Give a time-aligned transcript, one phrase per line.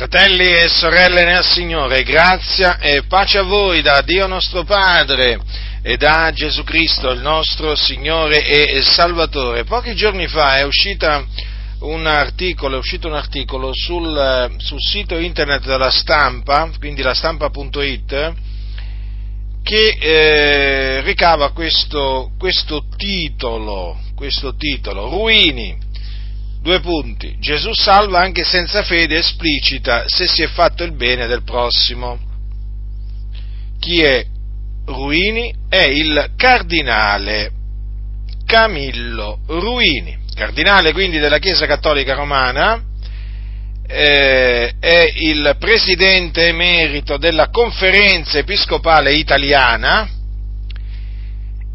[0.00, 5.38] Fratelli e sorelle nel Signore, grazia e pace a voi da Dio nostro Padre
[5.82, 9.64] e da Gesù Cristo, il nostro Signore e Salvatore.
[9.64, 10.66] Pochi giorni fa è,
[11.80, 18.32] un articolo, è uscito un articolo sul, sul, sito internet della stampa, quindi la stampa.it,
[19.62, 25.88] che eh, ricava questo, questo, titolo, questo titolo, Ruini
[26.62, 27.36] Due punti.
[27.38, 32.18] Gesù salva anche senza fede esplicita se si è fatto il bene del prossimo.
[33.78, 34.24] Chi è
[34.84, 35.54] Ruini?
[35.68, 37.52] È il cardinale
[38.44, 42.82] Camillo Ruini, cardinale quindi della Chiesa Cattolica Romana,
[43.86, 50.08] eh, è il presidente emerito della conferenza episcopale italiana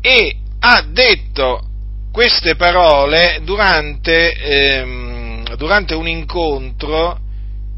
[0.02, 1.70] e ha detto
[2.16, 7.20] queste parole durante, ehm, durante un incontro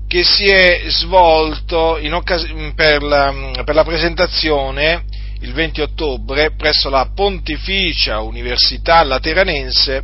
[0.08, 3.34] che si è svolto occas- per, la,
[3.66, 5.05] per, la, presentazione
[5.40, 10.04] il 20 ottobre presso la Pontificia Università Lateranense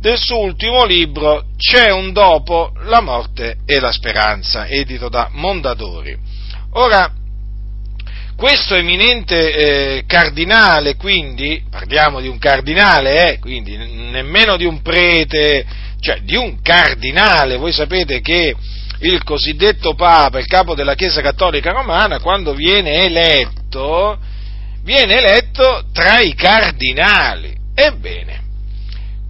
[0.00, 6.18] del suo ultimo libro C'è un dopo la morte e la speranza, edito da Mondadori.
[6.72, 7.08] Ora,
[8.40, 15.62] questo eminente eh, cardinale, quindi, parliamo di un cardinale, eh, quindi nemmeno di un prete,
[16.00, 18.56] cioè di un cardinale, voi sapete che
[19.00, 24.18] il cosiddetto Papa, il capo della Chiesa Cattolica Romana, quando viene eletto,
[24.84, 27.54] viene eletto tra i cardinali.
[27.74, 28.40] Ebbene,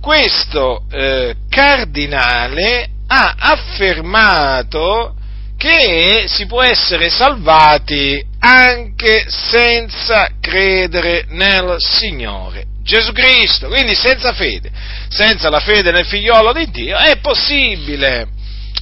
[0.01, 5.17] questo eh, cardinale ha affermato
[5.59, 14.71] che si può essere salvati anche senza credere nel Signore Gesù Cristo, quindi senza fede,
[15.09, 18.29] senza la fede nel figliolo di Dio è possibile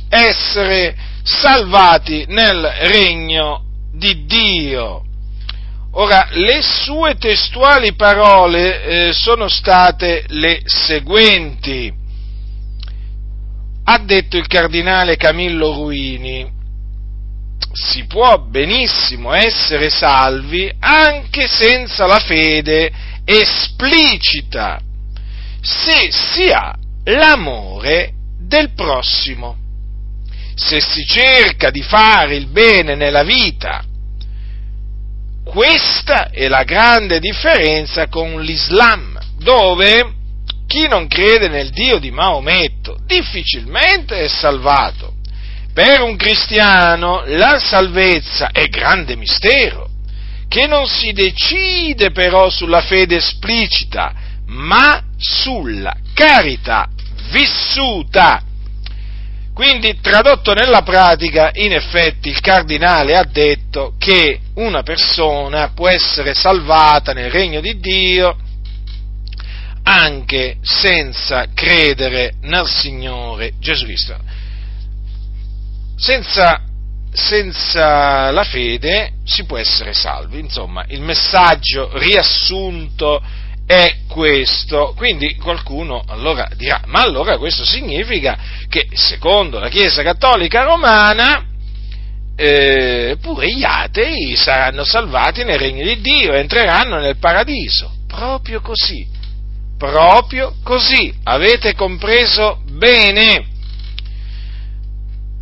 [0.09, 5.03] essere salvati nel regno di Dio.
[5.93, 11.93] Ora, le sue testuali parole eh, sono state le seguenti.
[13.85, 16.49] Ha detto il cardinale Camillo Ruini,
[17.73, 22.91] si può benissimo essere salvi anche senza la fede
[23.25, 24.81] esplicita,
[25.61, 26.75] se si ha
[27.05, 29.57] l'amore del prossimo,
[30.55, 33.85] se si cerca di fare il bene nella vita.
[35.45, 40.15] Questa è la grande differenza con l'Islam, dove
[40.67, 45.18] chi non crede nel Dio di Maometto difficilmente è salvato
[45.79, 49.89] per un cristiano la salvezza è grande mistero,
[50.49, 54.13] che non si decide però sulla fede esplicita,
[54.47, 56.89] ma sulla carità
[57.31, 58.43] vissuta.
[59.55, 66.35] Quindi, tradotto nella pratica, in effetti il cardinale ha detto che una persona può essere
[66.35, 68.37] salvata nel regno di Dio
[69.85, 74.38] anche senza credere nel Signore Gesù Cristo
[75.99, 76.63] senza,
[77.13, 80.39] senza la fede si può essere salvi.
[80.39, 83.21] Insomma, il messaggio riassunto
[83.67, 84.95] è questo.
[84.97, 88.39] Quindi qualcuno allora dirà, ma allora questo significa
[88.69, 91.45] che secondo la Chiesa Cattolica Romana
[92.35, 97.93] eh, pure gli atei saranno salvati nel regno di Dio, entreranno nel paradiso.
[98.07, 99.07] Proprio così,
[99.77, 101.13] proprio così.
[101.25, 103.57] Avete compreso bene?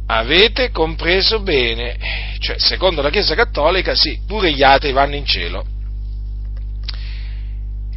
[0.09, 1.97] Avete compreso bene,
[2.39, 5.67] cioè secondo la Chiesa Cattolica sì, pure gli atei vanno in cielo.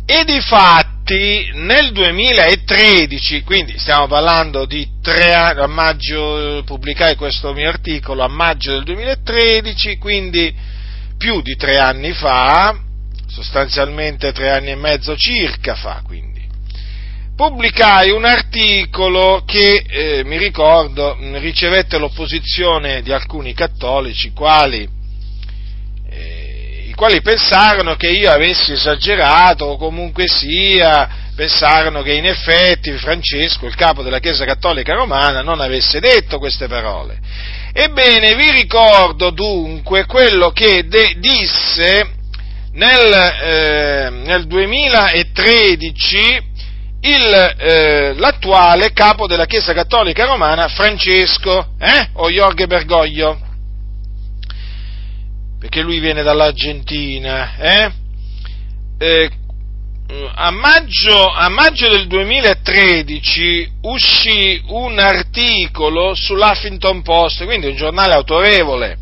[0.05, 7.53] E di fatti nel 2013, quindi stiamo parlando di tre anni, a maggio pubblicai questo
[7.53, 10.51] mio articolo a maggio del 2013, quindi
[11.15, 12.75] più di tre anni fa,
[13.27, 16.28] sostanzialmente tre anni e mezzo circa fa, quindi
[17.39, 24.85] pubblicai un articolo che, eh, mi ricordo, ricevette l'opposizione di alcuni cattolici, quali,
[26.09, 32.91] eh, i quali pensarono che io avessi esagerato o comunque sia, pensarono che in effetti
[32.97, 37.19] Francesco, il capo della Chiesa Cattolica Romana, non avesse detto queste parole.
[37.71, 42.05] Ebbene, vi ricordo dunque quello che de- disse
[42.73, 46.48] nel, eh, nel 2013
[47.01, 52.09] il, eh, l'attuale capo della Chiesa Cattolica Romana, Francesco, eh?
[52.13, 53.39] o Jorge Bergoglio,
[55.59, 57.91] perché lui viene dall'Argentina, eh?
[58.97, 59.29] Eh,
[60.35, 68.97] a maggio, a maggio, del 2013 uscì un articolo sull'Huffington Post, quindi un giornale autorevole.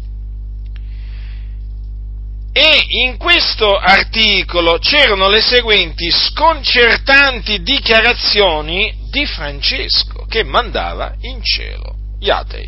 [2.60, 11.94] E in questo articolo c'erano le seguenti sconcertanti dichiarazioni di Francesco che mandava in cielo
[12.20, 12.68] gli atei.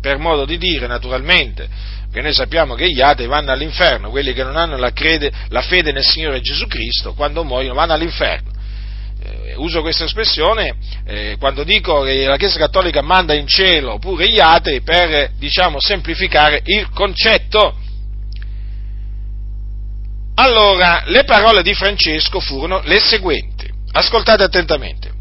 [0.00, 1.68] Per modo di dire, naturalmente,
[2.02, 5.62] perché noi sappiamo che gli atei vanno all'inferno, quelli che non hanno la, crede, la
[5.62, 8.50] fede nel Signore Gesù Cristo, quando muoiono vanno all'inferno.
[9.22, 10.74] Eh, uso questa espressione
[11.06, 15.78] eh, quando dico che la Chiesa Cattolica manda in cielo pure gli atei per, diciamo,
[15.78, 17.76] semplificare il concetto.
[20.36, 23.70] Allora, le parole di Francesco furono le seguenti.
[23.92, 25.12] Ascoltate attentamente.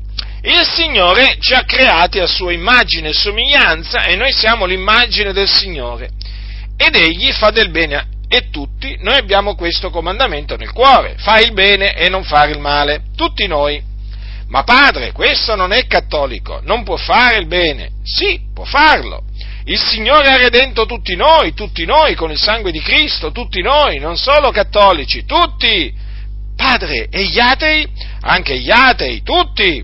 [0.42, 5.48] Il Signore ci ha creati a sua immagine e somiglianza e noi siamo l'immagine del
[5.48, 6.10] Signore
[6.76, 11.54] ed egli fa del bene e tutti noi abbiamo questo comandamento nel cuore, fai il
[11.54, 13.82] bene e non fare il male, tutti noi.
[14.48, 17.92] Ma padre, questo non è cattolico, non può fare il bene.
[18.04, 19.24] Sì, può farlo.
[19.66, 24.00] Il Signore ha redento tutti noi, tutti noi con il sangue di Cristo, tutti noi,
[24.00, 25.94] non solo cattolici, tutti.
[26.56, 27.88] Padre, e gli atei?
[28.22, 29.84] Anche gli atei, tutti.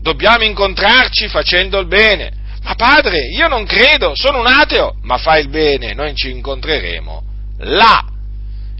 [0.00, 5.42] Dobbiamo incontrarci facendo il bene ma padre, io non credo, sono un ateo, ma fai
[5.42, 7.22] il bene, noi ci incontreremo
[7.58, 8.04] là.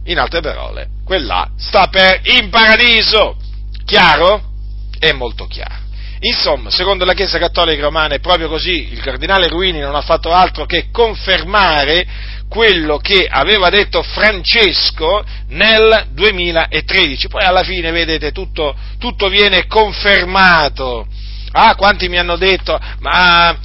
[0.07, 3.37] In altre parole, quella sta per in paradiso.
[3.85, 4.53] Chiaro?
[4.99, 5.84] È molto chiaro.
[6.27, 10.33] Insomma, secondo la Chiesa Cattolica Romana è proprio così, il cardinale Ruini non ha fatto
[10.33, 12.07] altro che confermare
[12.49, 17.29] quello che aveva detto Francesco nel 2013.
[17.29, 21.07] Poi alla fine, vedete, tutto, tutto viene confermato.
[21.53, 23.59] Ah, quanti mi hanno detto, ma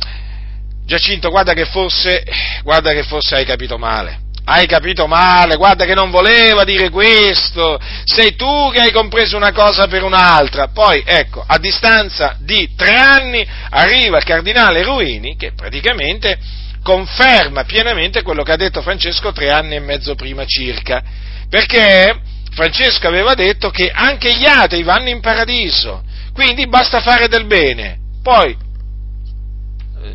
[0.83, 2.25] Giacinto, guarda che forse,
[2.63, 4.27] guarda che forse hai capito male.
[4.51, 9.51] Hai capito male, guarda che non voleva dire questo, sei tu che hai compreso una
[9.51, 10.69] cosa per un'altra.
[10.69, 16.39] Poi, ecco, a distanza di tre anni arriva il cardinale Ruini che praticamente
[16.81, 21.03] conferma pienamente quello che ha detto Francesco tre anni e mezzo prima circa.
[21.47, 22.19] Perché
[22.51, 26.01] Francesco aveva detto che anche gli atei vanno in paradiso,
[26.33, 27.99] quindi basta fare del bene.
[28.23, 28.57] Poi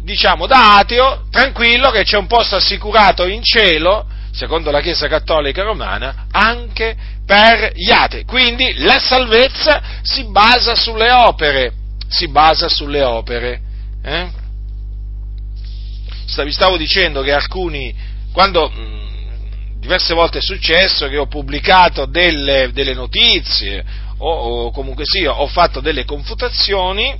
[0.02, 5.62] diciamo, da ateo, tranquillo che c'è un posto assicurato in cielo, secondo la Chiesa Cattolica
[5.62, 8.24] Romana, anche per gli atei.
[8.24, 11.72] Quindi la salvezza si basa sulle opere,
[12.08, 13.60] si basa sulle opere.
[14.02, 14.42] Eh?
[16.42, 17.94] Vi stavo dicendo che alcuni,
[18.32, 23.84] quando mh, diverse volte è successo che ho pubblicato delle, delle notizie
[24.18, 27.14] o, o comunque sia, ho fatto delle confutazioni,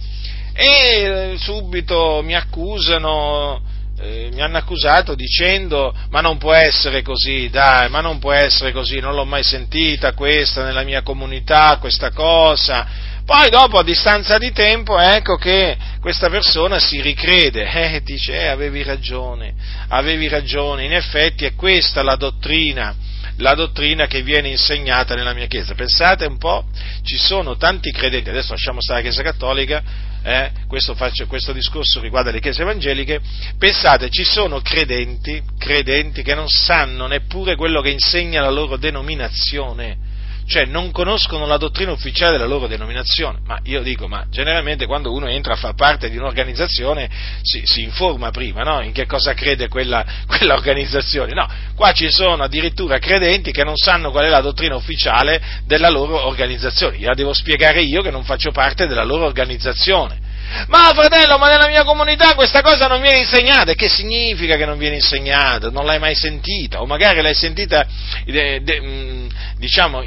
[0.57, 3.61] e subito mi accusano,
[3.99, 8.73] eh, mi hanno accusato dicendo ma non può essere così, dai, ma non può essere
[8.73, 13.13] così, non l'ho mai sentita questa nella mia comunità, questa cosa.
[13.25, 17.65] Poi dopo, a distanza di tempo, ecco che questa persona si ricrede,
[17.95, 19.55] eh, dice, eh, avevi ragione,
[19.89, 22.95] avevi ragione, in effetti è questa la dottrina
[23.39, 25.75] la dottrina che viene insegnata nella mia Chiesa.
[25.75, 26.65] Pensate un po',
[27.03, 29.83] ci sono tanti credenti, adesso lasciamo stare la Chiesa Cattolica,
[30.23, 33.21] eh, questo, faccio, questo, discorso riguarda le chiese evangeliche,
[33.59, 40.04] pensate, ci sono credenti, credenti che non sanno neppure quello che insegna la loro denominazione,
[40.47, 45.13] cioè non conoscono la dottrina ufficiale della loro denominazione, ma io dico, ma generalmente quando
[45.13, 47.09] uno entra a far parte di un'organizzazione
[47.43, 48.83] si, si informa prima, no?
[48.83, 53.77] In che cosa crede quella, quella, organizzazione, no, qua ci sono addirittura credenti che non
[53.77, 58.25] sanno qual è la dottrina ufficiale della loro organizzazione, gliela devo spiegare io che non
[58.25, 60.33] faccio parte della loro organizzazione,
[60.69, 63.73] ma fratello, ma nella mia comunità questa cosa non viene insegnata.
[63.73, 65.71] E che significa che non viene insegnata?
[65.71, 66.81] Non l'hai mai sentita?
[66.81, 67.87] O magari l'hai sentita,
[68.25, 69.27] de, mm,
[69.59, 70.03] diciamo,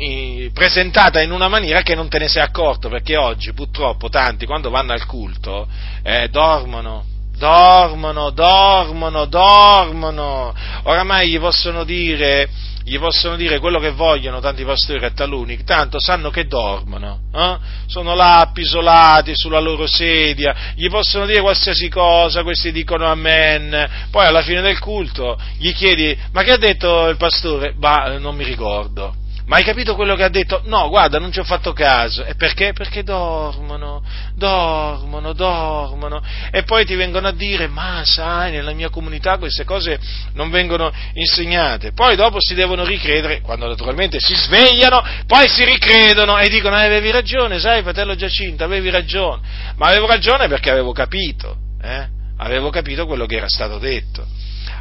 [0.53, 4.69] presentata in una maniera che non te ne sei accorto, perché oggi purtroppo tanti quando
[4.69, 5.67] vanno al culto
[6.03, 7.05] eh, dormono,
[7.37, 10.55] dormono, dormono, dormono.
[10.83, 12.49] Oramai gli possono dire
[12.87, 17.57] gli possono dire quello che vogliono tanti pastori e taluni, tanto sanno che dormono, eh?
[17.85, 24.25] sono là appisolati sulla loro sedia, gli possono dire qualsiasi cosa, questi dicono amen, poi
[24.25, 27.73] alla fine del culto gli chiedi ma che ha detto il pastore?
[27.75, 29.13] Bah, non mi ricordo.
[29.47, 30.61] Ma hai capito quello che ha detto?
[30.65, 32.25] No, guarda, non ci ho fatto caso.
[32.25, 32.73] E perché?
[32.73, 34.03] Perché dormono,
[34.35, 36.21] dormono, dormono.
[36.51, 39.97] E poi ti vengono a dire, ma sai, nella mia comunità queste cose
[40.33, 41.93] non vengono insegnate.
[41.93, 46.83] Poi dopo si devono ricredere, quando naturalmente si svegliano, poi si ricredono e dicono, eh,
[46.83, 49.41] avevi ragione, sai, fratello Giacinto, avevi ragione.
[49.77, 52.05] Ma avevo ragione perché avevo capito, eh?
[52.39, 54.27] Avevo capito quello che era stato detto.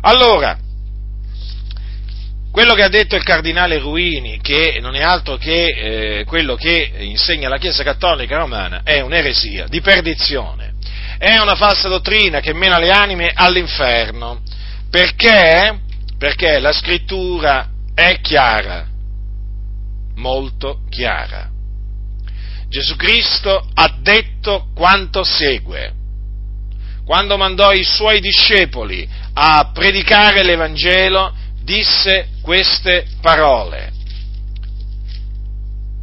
[0.01, 0.59] Allora,
[2.57, 6.91] quello che ha detto il cardinale Ruini, che non è altro che eh, quello che
[7.01, 10.73] insegna la Chiesa Cattolica Romana, è un'eresia di perdizione,
[11.19, 14.41] è una falsa dottrina che mena le anime all'inferno,
[14.89, 15.81] perché,
[16.17, 18.87] perché la scrittura è chiara,
[20.15, 21.51] molto chiara.
[22.71, 25.93] Gesù Cristo ha detto quanto segue.
[27.05, 33.93] Quando mandò i suoi discepoli a predicare l'Evangelo, disse queste parole.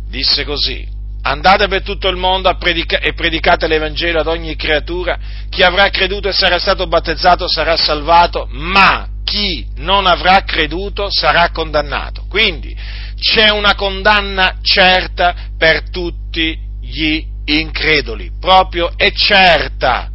[0.10, 0.86] Disse così,
[1.22, 5.18] andate per tutto il mondo predica- e predicate l'Evangelo ad ogni creatura,
[5.50, 11.50] chi avrà creduto e sarà stato battezzato sarà salvato, ma chi non avrà creduto sarà
[11.52, 12.26] condannato.
[12.28, 12.76] Quindi
[13.18, 20.12] c'è una condanna certa per tutti gli increduli, proprio è certa.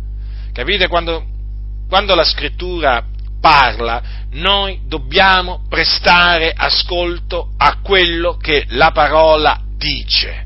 [0.52, 1.24] Capite quando,
[1.88, 3.02] quando la scrittura
[3.48, 4.02] parla,
[4.32, 10.44] noi dobbiamo prestare ascolto a quello che la parola dice.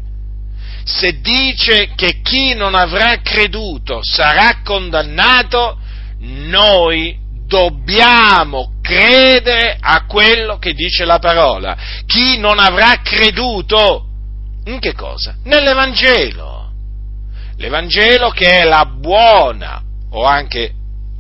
[0.85, 5.79] Se dice che chi non avrà creduto sarà condannato,
[6.21, 11.77] noi dobbiamo credere a quello che dice la parola.
[12.07, 14.07] Chi non avrà creduto,
[14.67, 15.37] in che cosa?
[15.45, 16.71] Nell'Evangelo.
[17.57, 20.75] L'Evangelo che è la buona, o anche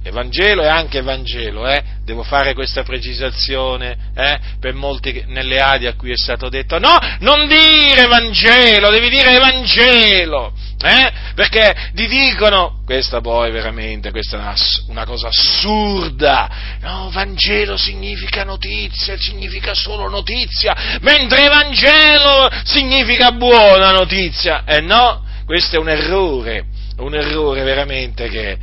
[0.05, 1.83] Evangelo e anche Vangelo, eh?
[2.05, 4.39] devo fare questa precisazione eh?
[4.59, 9.37] per molti nelle adi a cui è stato detto, no, non dire Vangelo, devi dire
[9.37, 11.13] Evangelo, eh?
[11.35, 14.55] perché ti dicono, questa poi veramente, questa è una,
[14.89, 24.65] una, cosa assurda, no, Vangelo significa notizia, significa solo notizia, mentre Evangelo significa buona notizia,
[24.65, 26.65] e eh no, questo è un errore,
[26.97, 28.59] un errore veramente che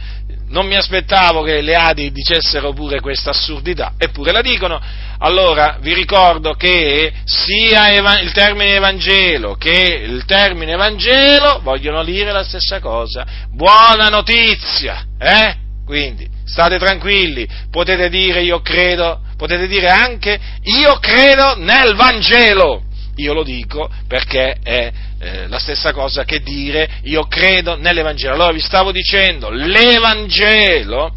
[0.50, 4.82] non mi aspettavo che le Adi dicessero pure questa assurdità, eppure la dicono.
[5.20, 12.44] Allora vi ricordo che sia il termine Evangelo che il termine Vangelo vogliono dire la
[12.44, 13.26] stessa cosa.
[13.52, 15.56] Buona notizia, eh?
[15.86, 22.84] Quindi state tranquilli, potete dire io credo, potete dire anche io credo nel Vangelo.
[23.20, 28.34] Io lo dico perché è eh, la stessa cosa che dire io credo nell'Evangelo.
[28.34, 31.12] Allora vi stavo dicendo, l'Evangelo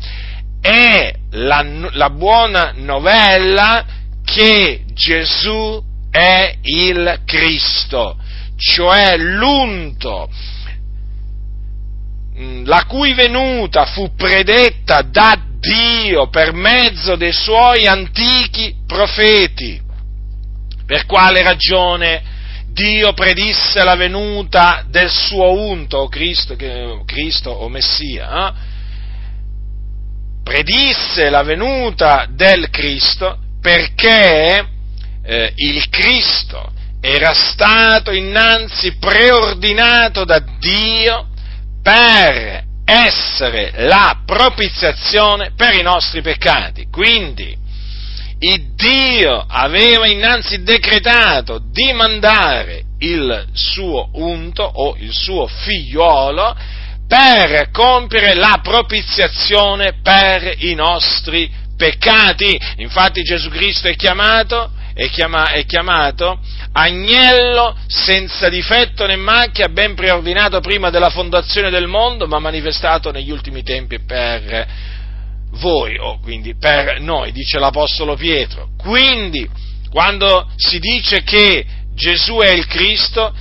[0.61, 3.85] è la, la buona novella
[4.25, 8.17] che Gesù è il Cristo,
[8.57, 10.29] cioè l'unto
[12.37, 19.81] mm, la cui venuta fu predetta da Dio per mezzo dei suoi antichi profeti.
[20.87, 22.23] Per quale ragione
[22.73, 26.57] Dio predisse la venuta del suo unto, Cristo,
[27.05, 28.53] Cristo o Messia, eh?
[30.43, 34.67] predisse la venuta del Cristo perché
[35.23, 41.29] eh, il Cristo era stato innanzi preordinato da Dio
[41.83, 46.89] per essere la propiziazione per i nostri peccati.
[46.91, 47.57] Quindi
[48.45, 56.57] il Dio aveva innanzi decretato di mandare il suo unto o il suo figliuolo
[57.07, 62.59] per compiere la propiziazione per i nostri peccati.
[62.79, 66.41] Infatti Gesù Cristo è chiamato, è, chiama, è chiamato
[66.73, 73.31] agnello senza difetto né macchia, ben preordinato prima della fondazione del mondo, ma manifestato negli
[73.31, 74.67] ultimi tempi per
[75.53, 78.71] voi, o quindi per noi, dice l'Apostolo Pietro.
[78.77, 79.49] Quindi,
[79.91, 83.35] quando si dice che Gesù è il Cristo,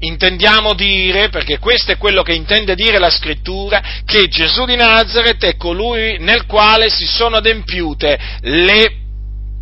[0.00, 5.44] intendiamo dire, perché questo è quello che intende dire la scrittura, che Gesù di Nazareth
[5.44, 8.98] è colui nel quale si sono adempiute le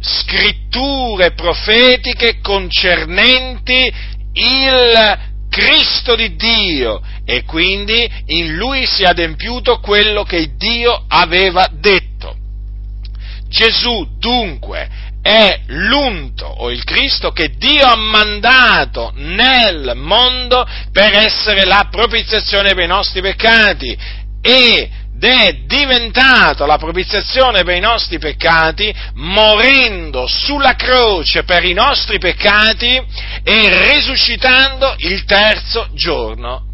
[0.01, 3.93] scritture profetiche concernenti
[4.33, 7.01] il Cristo di Dio
[7.31, 12.35] e quindi in lui si è adempiuto quello che Dio aveva detto.
[13.47, 14.89] Gesù dunque
[15.21, 22.73] è l'unto o il Cristo che Dio ha mandato nel mondo per essere la propiziazione
[22.73, 23.95] per i nostri peccati
[24.41, 24.89] ed
[25.21, 32.99] è diventato la propiziazione per i nostri peccati, morendo sulla croce per i nostri peccati
[33.43, 36.68] e risuscitando il terzo giorno.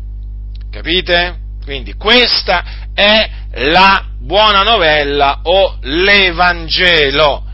[0.75, 1.37] Capite?
[1.63, 7.45] Quindi questa è la buona novella o l'Evangelo.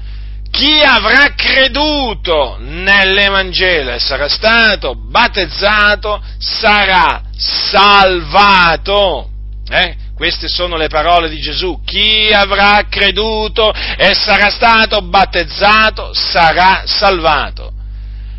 [0.51, 9.29] Chi avrà creduto nell'Evangelo e sarà stato battezzato sarà salvato.
[9.69, 9.97] Eh?
[10.15, 17.73] queste sono le parole di Gesù, chi avrà creduto e sarà stato battezzato sarà salvato,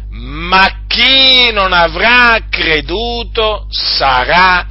[0.10, 4.71] ma chi non avrà creduto sarà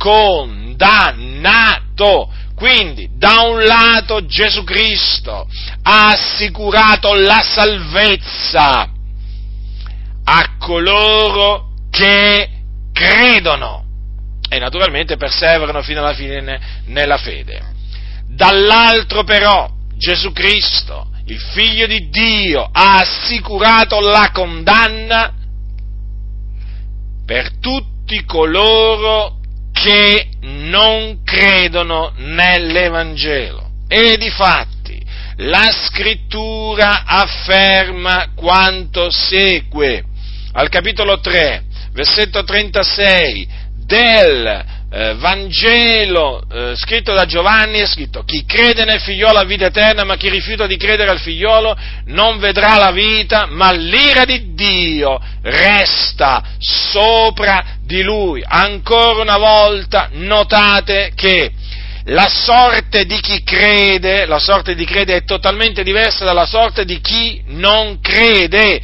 [0.00, 2.32] condannato.
[2.54, 5.46] Quindi, da un lato Gesù Cristo
[5.82, 8.88] ha assicurato la salvezza
[10.24, 12.48] a coloro che
[12.92, 13.84] credono
[14.48, 17.60] e naturalmente perseverano fino alla fine nella fede.
[18.26, 25.34] Dall'altro però Gesù Cristo, il figlio di Dio, ha assicurato la condanna
[27.26, 29.39] per tutti coloro
[29.82, 33.68] che non credono nell'Evangelo.
[33.88, 35.02] E di fatti
[35.36, 40.04] la scrittura afferma quanto segue.
[40.52, 43.48] Al capitolo 3, versetto 36
[43.86, 49.66] del eh, Vangelo eh, scritto da Giovanni è scritto chi crede nel figliolo ha vita
[49.66, 54.52] eterna, ma chi rifiuta di credere al figliolo non vedrà la vita, ma l'ira di
[54.54, 58.42] Dio resta sopra di lui.
[58.44, 61.52] Ancora una volta notate che
[62.04, 67.00] la sorte di chi crede, la sorte di crede è totalmente diversa dalla sorte di
[67.00, 68.80] chi non crede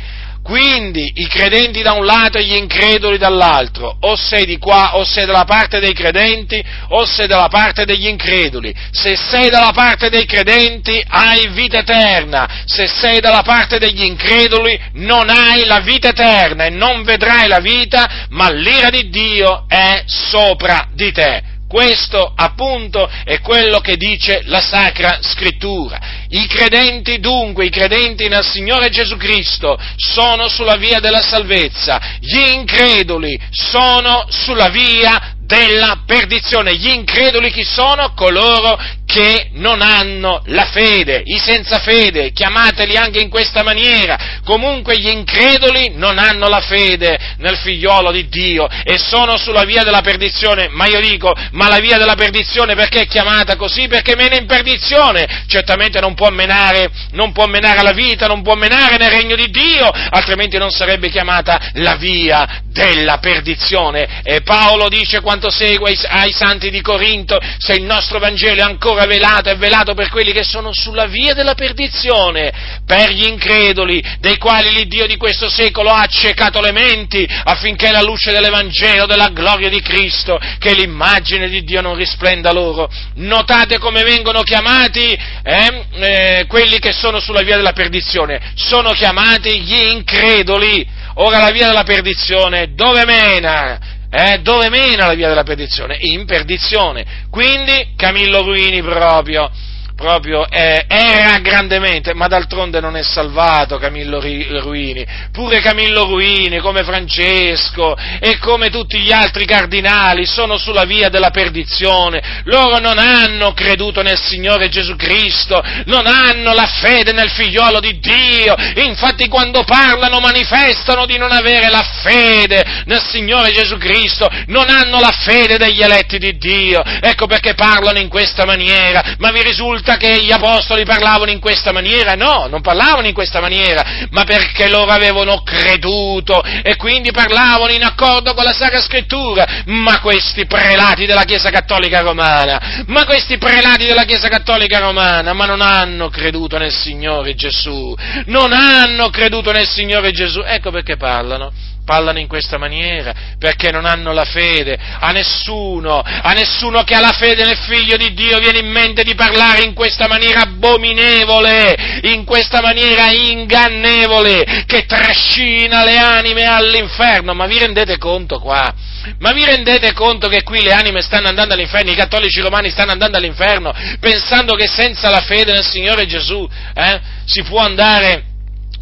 [0.47, 5.05] quindi i credenti da un lato e gli increduli dall'altro, o sei di qua o
[5.05, 8.73] sei dalla parte dei credenti o sei dalla parte degli increduli.
[8.93, 14.81] Se sei dalla parte dei credenti hai vita eterna, se sei dalla parte degli increduli
[14.93, 20.05] non hai la vita eterna e non vedrai la vita, ma l'ira di Dio è
[20.07, 21.43] sopra di te.
[21.69, 26.16] Questo appunto è quello che dice la Sacra Scrittura.
[26.29, 32.39] I credenti dunque, i credenti nel Signore Gesù Cristo sono sulla via della salvezza, gli
[32.39, 36.75] increduli sono sulla via della perdizione.
[36.75, 38.13] Gli increduli chi sono?
[38.15, 44.41] Coloro che non hanno la fede, i senza fede, chiamateli anche in questa maniera.
[44.45, 49.85] Comunque gli increduli non hanno la fede nel figliolo di Dio e sono sulla via
[49.85, 50.69] della perdizione.
[50.69, 53.87] Ma io dico, ma la via della perdizione perché è chiamata così?
[53.87, 55.45] Perché mena in perdizione.
[55.47, 59.49] Certamente non può menare, non può menare alla vita, non può menare nel regno di
[59.51, 64.21] Dio, altrimenti non sarebbe chiamata la via della perdizione.
[64.25, 68.65] E Paolo dice quanto segue ai, ai santi di Corinto, se il nostro Vangelo è
[68.65, 74.03] ancora velato, è velato per quelli che sono sulla via della perdizione, per gli increduli,
[74.19, 79.29] dei quali l'Iddio di questo secolo ha accecato le menti, affinché la luce dell'Evangelo, della
[79.29, 82.89] gloria di Cristo, che l'immagine di Dio non risplenda loro.
[83.17, 89.61] Notate come vengono chiamati eh, eh, quelli che sono sulla via della perdizione, sono chiamati
[89.61, 91.05] gli increduli.
[91.19, 93.96] Ora la via della perdizione dove mena?
[94.19, 95.99] Eh, dove mena la via della perdizione?
[96.01, 97.27] In perdizione.
[97.29, 99.51] Quindi Camillo Ruini proprio
[99.97, 106.85] proprio eh, era grandemente, ma d'altronde non è salvato Camillo Ruini, pure Camillo Ruini come
[106.85, 113.55] Francesco e come tutti gli altri cardinali sono sulla via della perdizione, loro non hanno
[113.55, 119.65] creduto nel Signore Gesù Cristo, non hanno la fede nel figliolo di Dio, infatti quando
[119.65, 125.57] parlano manifestano di non avere la fede nel Signore Gesù Cristo, non hanno la fede
[125.57, 130.25] degli eletti di Dio, ecco perché parlano in questa maniera, ma vi risulta risulta che
[130.25, 132.15] gli apostoli parlavano in questa maniera?
[132.15, 137.85] No, non parlavano in questa maniera, ma perché loro avevano creduto e quindi parlavano in
[137.85, 139.63] accordo con la Sacra Scrittura.
[139.67, 145.47] Ma questi prelati della Chiesa Cattolica Romana, ma questi prelati della Chiesa Cattolica Romana, ma
[145.47, 147.95] non hanno creduto nel Signore Gesù,
[148.27, 151.53] non hanno creduto nel Signore Gesù, ecco perché parlano
[151.87, 154.77] parlano in questa maniera perché non hanno la fede.
[154.77, 159.05] A nessuno, a nessuno che ha la fede nel figlio di Dio viene in mente
[159.05, 167.33] di parlare in questa maniera abominevole, in questa maniera ingannevole che trascina le anime all'inferno.
[167.33, 168.75] Ma vi rendete conto qua?
[169.21, 172.91] Ma vi rendete conto che qui le anime stanno andando all'inferno, i cattolici romani stanno
[172.91, 178.25] andando all'inferno, pensando che senza la fede nel Signore Gesù eh, si, può andare,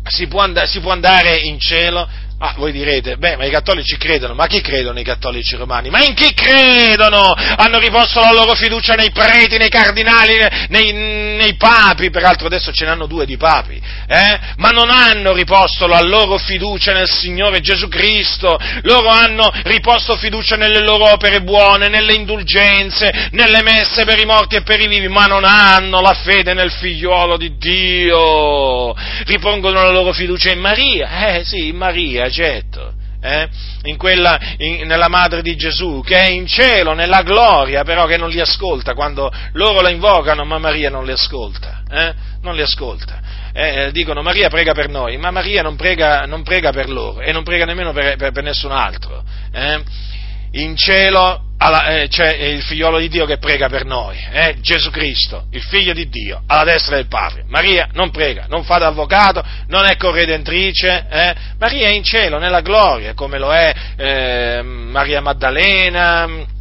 [0.09, 2.09] si, può and- si può andare in cielo?
[2.47, 5.89] Ah, voi direte, beh, ma i cattolici credono, ma chi credono i cattolici romani?
[5.89, 7.33] Ma in chi credono?
[7.33, 10.35] Hanno riposto la loro fiducia nei preti, nei cardinali,
[10.69, 14.39] nei, nei papi, peraltro adesso ce ne hanno due di papi, eh?
[14.57, 20.57] Ma non hanno riposto la loro fiducia nel Signore Gesù Cristo, loro hanno riposto fiducia
[20.57, 25.09] nelle loro opere buone, nelle indulgenze, nelle messe per i morti e per i vivi,
[25.09, 31.39] ma non hanno la fede nel figliuolo di Dio, ripongono la loro fiducia in Maria,
[31.39, 32.93] eh sì, in Maria, certo.
[33.23, 33.49] eh?
[33.85, 38.19] in quella, in, nella madre di Gesù, che è in cielo, nella gloria, però che
[38.19, 42.15] non li ascolta quando loro la invocano, ma Maria non li ascolta, eh?
[42.43, 43.21] non li ascolta.
[43.53, 47.33] Eh, dicono Maria prega per noi, ma Maria non prega, non prega per loro e
[47.33, 49.23] non prega nemmeno per, per, per nessun altro.
[49.53, 49.83] Eh?
[50.53, 54.57] In cielo alla, eh, c'è il figliolo di Dio che prega per noi, eh?
[54.61, 57.45] Gesù Cristo, il figlio di Dio, alla destra del Padre.
[57.49, 61.35] Maria non prega, non fa da avvocato, non è corredentrice, eh?
[61.59, 66.53] Maria è in cielo, nella gloria, come lo è eh, Maria Maddalena,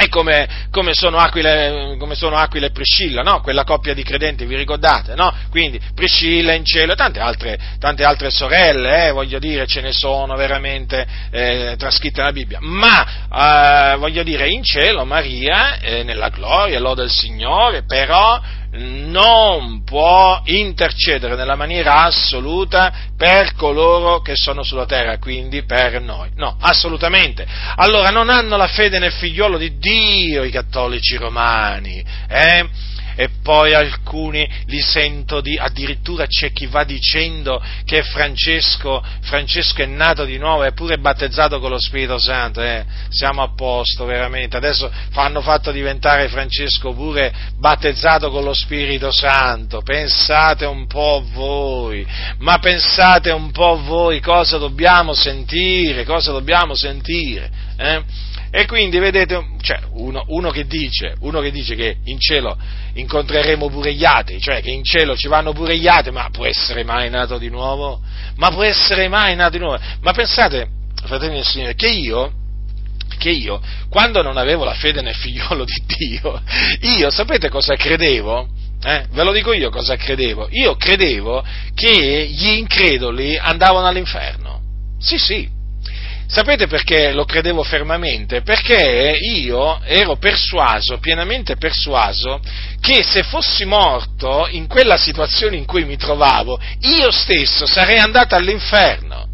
[0.00, 3.40] e come, come, sono Aquile, come, sono Aquila, e Priscilla, no?
[3.40, 5.14] quella coppia di credenti, vi ricordate?
[5.14, 5.32] No?
[5.50, 9.92] Quindi Priscilla in cielo e tante altre, tante altre sorelle, eh, voglio dire, ce ne
[9.92, 12.58] sono veramente eh, trascritte nella Bibbia.
[12.60, 18.40] Ma, eh, voglio dire, in cielo Maria, eh, nella gloria, lode del Signore, però
[18.72, 26.30] non può intercedere nella maniera assoluta per coloro che sono sulla terra, quindi per noi.
[26.36, 27.46] No, assolutamente.
[27.76, 32.68] Allora non hanno la fede nel figliolo di Dio i cattolici romani, eh?
[33.14, 39.86] E poi alcuni li sento di, addirittura c'è chi va dicendo che Francesco, Francesco è
[39.86, 42.84] nato di nuovo, è pure battezzato con lo Spirito Santo, eh?
[43.08, 49.82] siamo a posto veramente, adesso hanno fatto diventare Francesco pure battezzato con lo Spirito Santo,
[49.82, 52.06] pensate un po' voi,
[52.38, 57.50] ma pensate un po' voi cosa dobbiamo sentire, cosa dobbiamo sentire.
[57.76, 58.02] Eh?
[58.52, 62.58] E quindi vedete, cioè, uno, uno, che dice, uno, che dice, che in cielo
[62.94, 66.44] incontreremo pure gli atei, cioè che in cielo ci vanno pure gli atei, ma può
[66.44, 68.00] essere mai nato di nuovo?
[68.36, 69.78] Ma può essere mai nato di nuovo?
[70.00, 70.68] Ma pensate,
[71.04, 72.32] fratelli e signori, che io,
[73.18, 76.42] che io, quando non avevo la fede nel figliolo di Dio,
[76.98, 78.48] io sapete cosa credevo?
[78.82, 80.48] Eh, ve lo dico io cosa credevo.
[80.50, 84.62] Io credevo che gli increduli andavano all'inferno.
[84.98, 85.48] Sì, sì,
[86.30, 88.42] Sapete perché lo credevo fermamente?
[88.42, 92.40] Perché io ero persuaso, pienamente persuaso,
[92.80, 98.36] che se fossi morto in quella situazione in cui mi trovavo, io stesso sarei andato
[98.36, 99.26] all'inferno.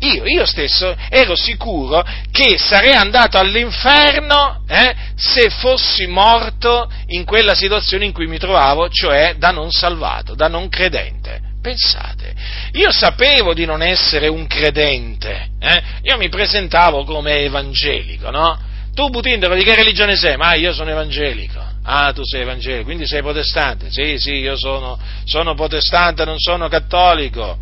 [0.00, 7.54] Io, io stesso ero sicuro che sarei andato all'inferno eh, se fossi morto in quella
[7.54, 11.45] situazione in cui mi trovavo, cioè da non salvato, da non credente.
[11.66, 12.32] Pensate,
[12.74, 15.82] io sapevo di non essere un credente, eh?
[16.02, 18.56] io mi presentavo come evangelico, no?
[18.94, 20.36] Tu Butindaro di che religione sei?
[20.36, 21.60] Ma io sono evangelico.
[21.82, 23.90] Ah, tu sei evangelico, quindi sei protestante.
[23.90, 27.58] Sì, sì, io sono, sono protestante, non sono cattolico.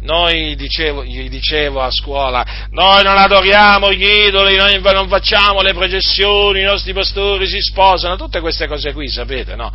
[0.00, 5.74] Noi, dicevo, gli dicevo a scuola, noi non adoriamo gli idoli, noi non facciamo le
[5.74, 9.72] processioni, i nostri pastori si sposano, tutte queste cose qui, sapete, no?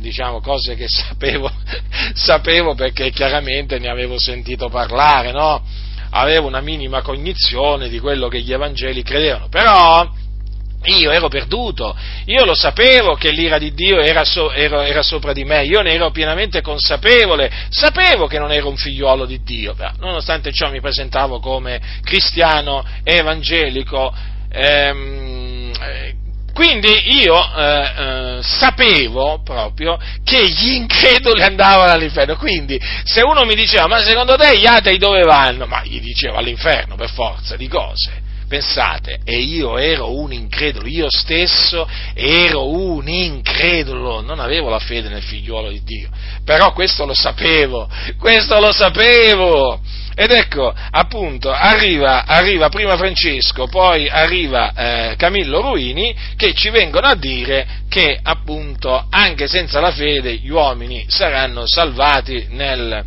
[0.00, 1.50] diciamo, cose che sapevo,
[2.14, 5.62] sapevo perché chiaramente ne avevo sentito parlare, no?
[6.12, 10.08] Avevo una minima cognizione di quello che gli Evangeli credevano, però
[10.84, 15.32] io ero perduto, io lo sapevo che l'ira di Dio era, so, era, era, sopra
[15.32, 19.74] di me, io ne ero pienamente consapevole, sapevo che non ero un figliuolo di Dio,
[19.74, 24.14] però nonostante ciò mi presentavo come cristiano evangelico,
[24.50, 25.70] ehm,
[26.54, 26.88] quindi
[27.22, 32.36] io eh, eh, sapevo proprio che gli increduli andavano all'inferno.
[32.36, 35.66] Quindi se uno mi diceva ma secondo te gli atei dove vanno?
[35.66, 38.19] Ma gli dicevo all'inferno per forza di cose.
[38.50, 45.08] Pensate, e io ero un incredulo, io stesso ero un incredulo, non avevo la fede
[45.08, 46.08] nel figliuolo di Dio,
[46.44, 49.80] però questo lo sapevo, questo lo sapevo.
[50.16, 57.06] Ed ecco, appunto, arriva, arriva prima Francesco, poi arriva eh, Camillo Ruini, che ci vengono
[57.06, 63.04] a dire che, appunto, anche senza la fede gli uomini saranno salvati nel,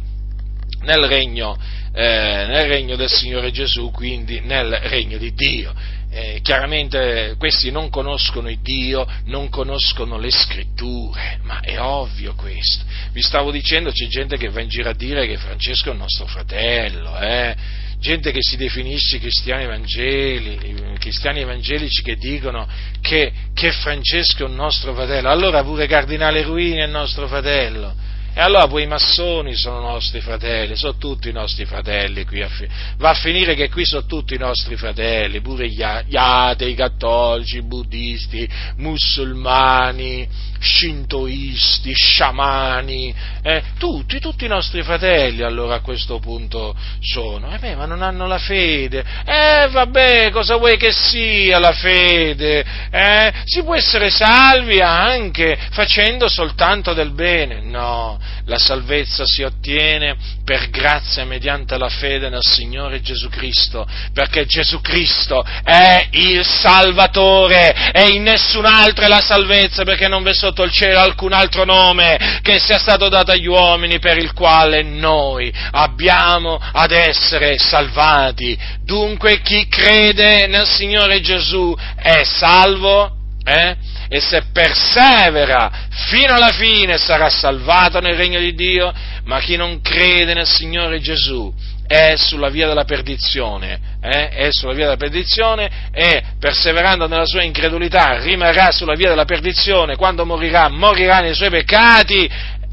[0.83, 5.73] nel regno eh, nel regno del Signore Gesù, quindi nel regno di Dio.
[6.09, 12.83] Eh, chiaramente questi non conoscono il Dio, non conoscono le scritture, ma è ovvio questo.
[13.11, 15.99] Vi stavo dicendo, c'è gente che va in giro a dire che Francesco è il
[15.99, 17.55] nostro fratello, eh?
[17.99, 22.67] gente che si definisce cristiani, evangeli, cristiani evangelici che dicono
[22.99, 28.02] che, che Francesco è un nostro fratello, allora pure Cardinale Ruini è il nostro fratello.
[28.35, 32.41] E allora poi i massoni sono nostri fratelli, sono tutti i nostri fratelli qui.
[32.41, 32.67] A fi-
[32.97, 37.57] va a finire che qui sono tutti i nostri fratelli, pure gli, atei, i cattolici,
[37.57, 40.27] i buddisti, musulmani,
[40.59, 47.53] shintoisti, sciamani, eh, tutti, tutti i nostri fratelli allora a questo punto sono.
[47.53, 49.03] Eh beh, ma non hanno la fede.
[49.25, 52.65] Eh vabbè, cosa vuoi che sia la fede?
[52.89, 53.33] Eh?
[53.43, 57.61] Si può essere salvi anche facendo soltanto del bene.
[57.61, 64.45] No, la salvezza si ottiene per grazia mediante la fede nel Signore Gesù Cristo, perché
[64.45, 70.33] Gesù Cristo è il Salvatore e in nessun altro è la salvezza, perché non v'è
[70.33, 74.83] sotto il cielo alcun altro nome che sia stato dato agli uomini per il quale
[74.83, 78.57] noi abbiamo ad essere salvati.
[78.83, 83.11] Dunque chi crede nel Signore Gesù è salvo,
[83.45, 83.75] eh?
[84.13, 89.81] E se persevera fino alla fine sarà salvato nel regno di Dio, ma chi non
[89.81, 91.51] crede nel Signore Gesù
[91.87, 94.29] è sulla via della perdizione, eh?
[94.29, 99.95] è sulla via della perdizione e perseverando nella sua incredulità rimarrà sulla via della perdizione,
[99.95, 102.29] quando morirà, morirà nei suoi peccati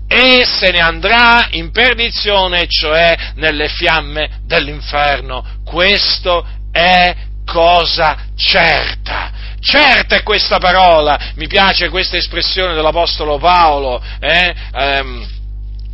[0.07, 5.43] e se ne andrà in perdizione, cioè nelle fiamme dell'inferno.
[5.65, 9.40] Questo è cosa certa.
[9.61, 14.55] Certa è questa parola, mi piace questa espressione dell'Apostolo Paolo, eh?
[14.73, 15.29] ehm,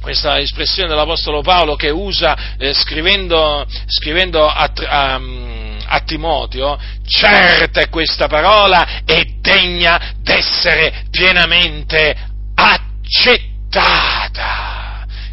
[0.00, 5.20] questa espressione dell'Apostolo Paolo che usa eh, scrivendo, scrivendo a, a,
[5.84, 12.16] a, Timoteo, certa è questa parola e degna d'essere pienamente
[12.54, 14.25] accettata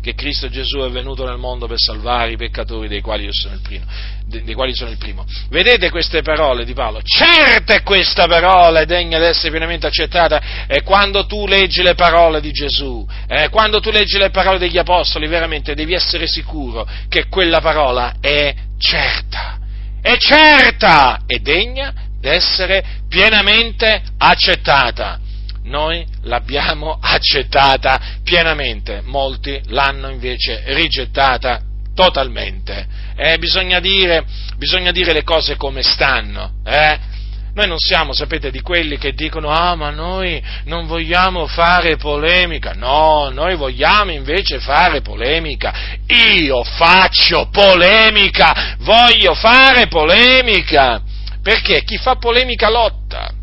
[0.03, 3.61] che Cristo Gesù è venuto nel mondo per salvare i peccatori dei quali sono il
[3.61, 3.85] primo.
[4.25, 5.25] Dei quali sono il primo.
[5.49, 6.99] Vedete queste parole di Paolo?
[7.03, 11.95] Certa è questa parola è degna di essere pienamente accettata e quando tu leggi le
[11.95, 16.85] parole di Gesù, eh, quando tu leggi le parole degli Apostoli, veramente devi essere sicuro
[17.07, 19.57] che quella parola è certa.
[20.01, 25.21] È certa e degna di essere pienamente accettata
[25.63, 31.62] noi l'abbiamo accettata pienamente, molti l'hanno invece rigettata
[31.93, 32.86] totalmente.
[33.15, 34.26] Eh, bisogna, dire,
[34.58, 36.54] bisogna, dire, le cose come stanno.
[36.65, 37.12] Eh?
[37.54, 42.73] Noi non siamo, sapete, di quelli che dicono ah ma noi non vogliamo fare polemica.
[42.73, 45.71] No, noi vogliamo invece fare polemica.
[46.08, 51.02] Io faccio polemica, voglio fare polemica.
[51.43, 53.41] Perché chi fa polemica lotta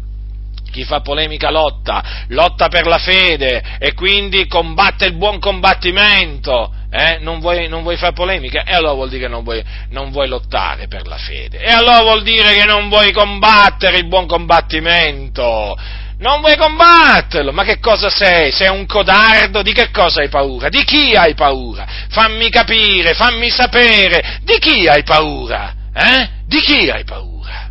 [0.70, 6.72] chi fa polemica lotta, lotta per la fede e quindi combatte il buon combattimento.
[6.90, 7.18] Eh?
[7.20, 8.64] Non, vuoi, non, vuoi, fare polemica?
[8.64, 11.58] E allora vuol dire che non vuoi, non vuoi, lottare per la fede.
[11.58, 15.76] E allora vuol dire che non vuoi combattere il buon combattimento.
[16.18, 18.52] Non vuoi combatterlo, ma che cosa sei?
[18.52, 19.62] Sei un codardo?
[19.62, 20.68] Di che cosa hai paura?
[20.68, 21.86] Di chi hai paura?
[22.10, 25.74] Fammi capire, fammi sapere, di chi hai paura?
[25.94, 26.28] Eh?
[26.44, 27.70] Di chi hai paura?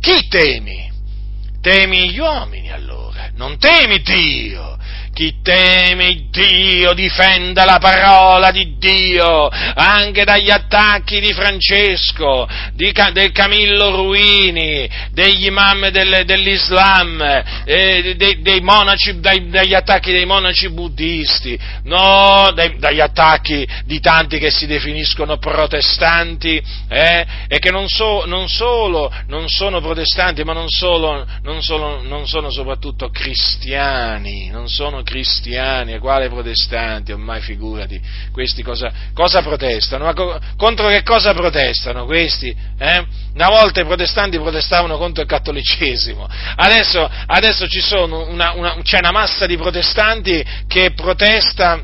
[0.00, 0.91] Chi temi?
[1.62, 4.76] Temi gli uomini allora, non temi Dio.
[5.14, 13.30] Chi teme Dio difenda la parola di Dio anche dagli attacchi di Francesco, di, del
[13.30, 17.20] Camillo Ruini, degli imam del, dell'Islam,
[17.66, 24.00] eh, dei, dei monaci, dai, dagli attacchi dei monaci buddisti, no, dai, dagli attacchi di
[24.00, 30.42] tanti che si definiscono protestanti eh, e che non, so, non, solo non sono protestanti,
[30.42, 37.40] ma non, solo, non, solo, non sono soprattutto cristiani, non sono cristiani, quale protestanti, ormai
[37.40, 38.00] figurati,
[38.32, 40.04] questi cosa, cosa protestano?
[40.04, 42.54] Ma co- contro che cosa protestano questi?
[42.78, 43.06] Eh?
[43.34, 47.66] Una volta i protestanti protestavano contro il cattolicesimo, adesso, adesso
[48.04, 51.80] una, una, c'è una massa di protestanti che protesta,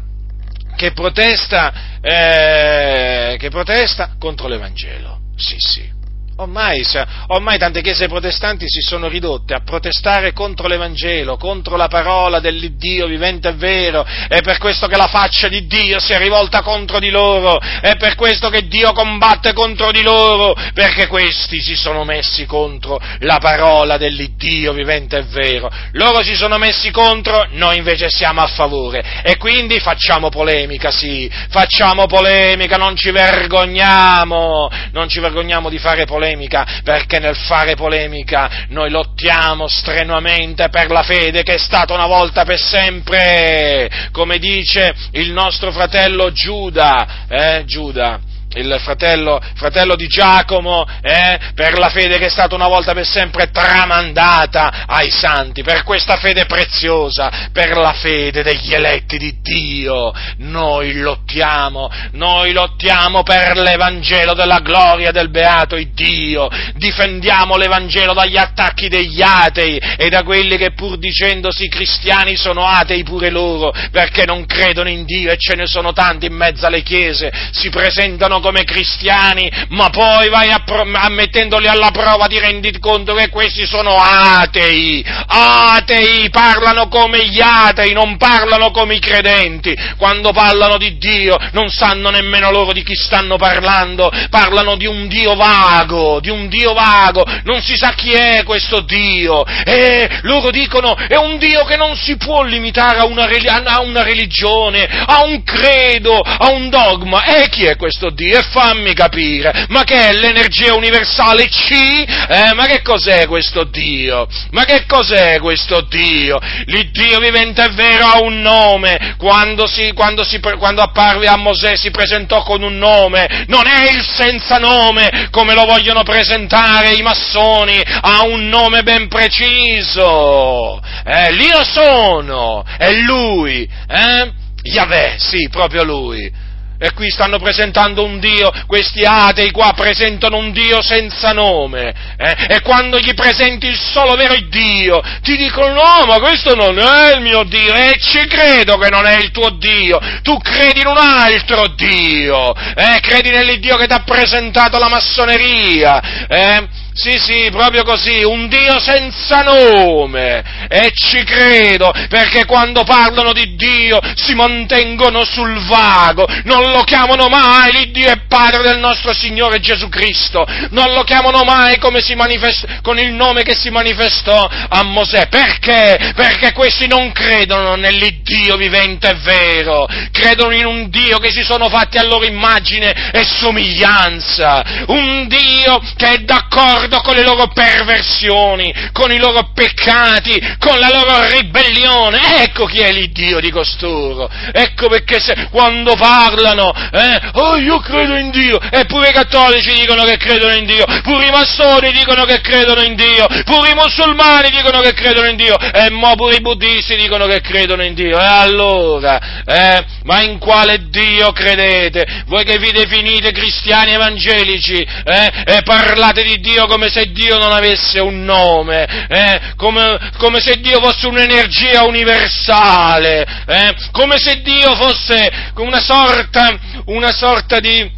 [0.76, 5.20] che protesta, eh, che protesta contro l'Evangelo.
[5.36, 5.97] Sì, sì.
[6.40, 6.86] Ormai,
[7.28, 13.08] ormai, tante chiese protestanti si sono ridotte a protestare contro l'Evangelo, contro la parola dell'Iddio
[13.08, 17.00] vivente e vero, è per questo che la faccia di Dio si è rivolta contro
[17.00, 22.04] di loro, è per questo che Dio combatte contro di loro, perché questi si sono
[22.04, 25.68] messi contro la parola dell'Iddio vivente e vero.
[25.94, 29.22] Loro si sono messi contro, noi invece siamo a favore.
[29.24, 36.04] E quindi facciamo polemica, sì, facciamo polemica, non ci vergogniamo, non ci vergogniamo di fare
[36.04, 41.94] polemica polemica, perché nel fare polemica noi lottiamo strenuamente per la fede che è stata
[41.94, 48.20] una volta per sempre, come dice il nostro fratello Giuda, eh, Giuda
[48.54, 53.06] il fratello, fratello di Giacomo, eh, per la fede che è stata una volta per
[53.06, 60.12] sempre tramandata ai santi, per questa fede preziosa, per la fede degli eletti di Dio.
[60.38, 68.88] Noi lottiamo, noi lottiamo per l'Evangelo della gloria del beato Dio, difendiamo l'Evangelo dagli attacchi
[68.88, 74.46] degli atei e da quelli che pur dicendosi cristiani sono atei pure loro, perché non
[74.46, 78.64] credono in Dio e ce ne sono tanti in mezzo alle chiese, si presentano come
[78.64, 86.28] cristiani, ma poi vai ammettendoli alla prova ti rendi conto che questi sono atei, atei,
[86.30, 92.10] parlano come gli atei, non parlano come i credenti, quando parlano di Dio non sanno
[92.10, 97.24] nemmeno loro di chi stanno parlando, parlano di un Dio vago, di un Dio vago,
[97.44, 101.96] non si sa chi è questo Dio, e loro dicono è un Dio che non
[101.96, 103.28] si può limitare a una,
[103.64, 108.27] a una religione, a un credo, a un dogma, e chi è questo Dio?
[108.30, 111.72] E fammi capire, ma che è l'energia universale C?
[111.72, 114.28] Eh, ma che cos'è questo Dio?
[114.50, 116.38] Ma che cos'è questo Dio?
[116.66, 121.76] L'Iddio vivente è vero ha un nome, quando, si, quando, si, quando apparve a Mosè
[121.76, 127.02] si presentò con un nome, non è il senza nome come lo vogliono presentare i
[127.02, 134.32] massoni, ha un nome ben preciso, eh, l'io sono, è lui, eh?
[134.62, 136.46] Yahweh, sì, proprio lui.
[136.80, 141.92] E qui stanno presentando un Dio, questi atei qua presentano un Dio senza nome.
[142.16, 142.54] Eh?
[142.54, 147.14] E quando gli presenti il solo vero Dio, ti dicono no, ma questo non è
[147.16, 149.98] il mio Dio, e ci credo che non è il tuo Dio.
[150.22, 153.00] Tu credi in un altro Dio, eh?
[153.00, 156.26] credi nell'Iddio che ti ha presentato la massoneria.
[156.28, 156.68] Eh?
[156.98, 160.66] Sì, sì, proprio così, un Dio senza nome.
[160.68, 167.28] E ci credo, perché quando parlano di Dio si mantengono sul vago, non lo chiamano
[167.28, 171.78] mai l'Iddio e Padre del nostro Signore Gesù Cristo, non lo chiamano mai
[172.16, 175.28] manifest- con il nome che si manifestò a Mosè.
[175.28, 176.12] Perché?
[176.16, 181.68] Perché questi non credono nell'Iddio vivente e vero, credono in un Dio che si sono
[181.68, 187.48] fatti a loro immagine e somiglianza, un Dio che è d'accordo d'accordo con le loro
[187.48, 192.42] perversioni, con i loro peccati, con la loro ribellione.
[192.42, 194.28] Ecco chi è l'Iddio di costoro.
[194.52, 200.04] Ecco perché se, quando parlano, eh, oh io credo in Dio, eppure i cattolici dicono
[200.04, 204.50] che credono in Dio, pure i massoni dicono che credono in Dio, pure i musulmani
[204.50, 208.18] dicono che credono in Dio, e mo pure i buddisti dicono che credono in Dio.
[208.18, 212.24] E allora, eh, ma in quale Dio credete?
[212.26, 217.38] Voi che vi definite cristiani evangelici, eh, e parlate di Dio come come se Dio
[217.38, 219.40] non avesse un nome, eh?
[219.56, 223.74] come, come, se Dio fosse un'energia universale, eh?
[223.90, 227.96] come se Dio fosse una sorta, una sorta di...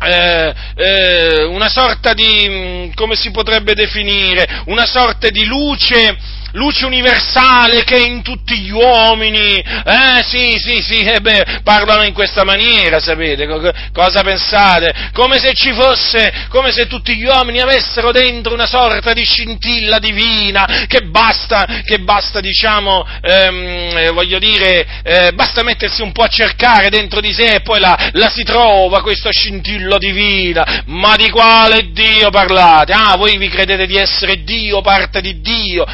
[0.00, 6.16] Eh, eh, una sorta di, mm, come si potrebbe definire, una sorta di luce
[6.52, 12.04] luce universale che è in tutti gli uomini, eh sì, sì, sì, eh beh, parlano
[12.04, 13.46] in questa maniera, sapete,
[13.92, 15.10] cosa pensate?
[15.12, 19.98] Come se ci fosse, come se tutti gli uomini avessero dentro una sorta di scintilla
[19.98, 26.22] divina, che basta, che basta diciamo, ehm, eh, voglio dire, eh, basta mettersi un po'
[26.22, 31.16] a cercare dentro di sé e poi la, la si trova questa scintilla divina, ma
[31.16, 32.92] di quale Dio parlate?
[32.92, 35.84] Ah, voi vi credete di essere Dio, parte di Dio?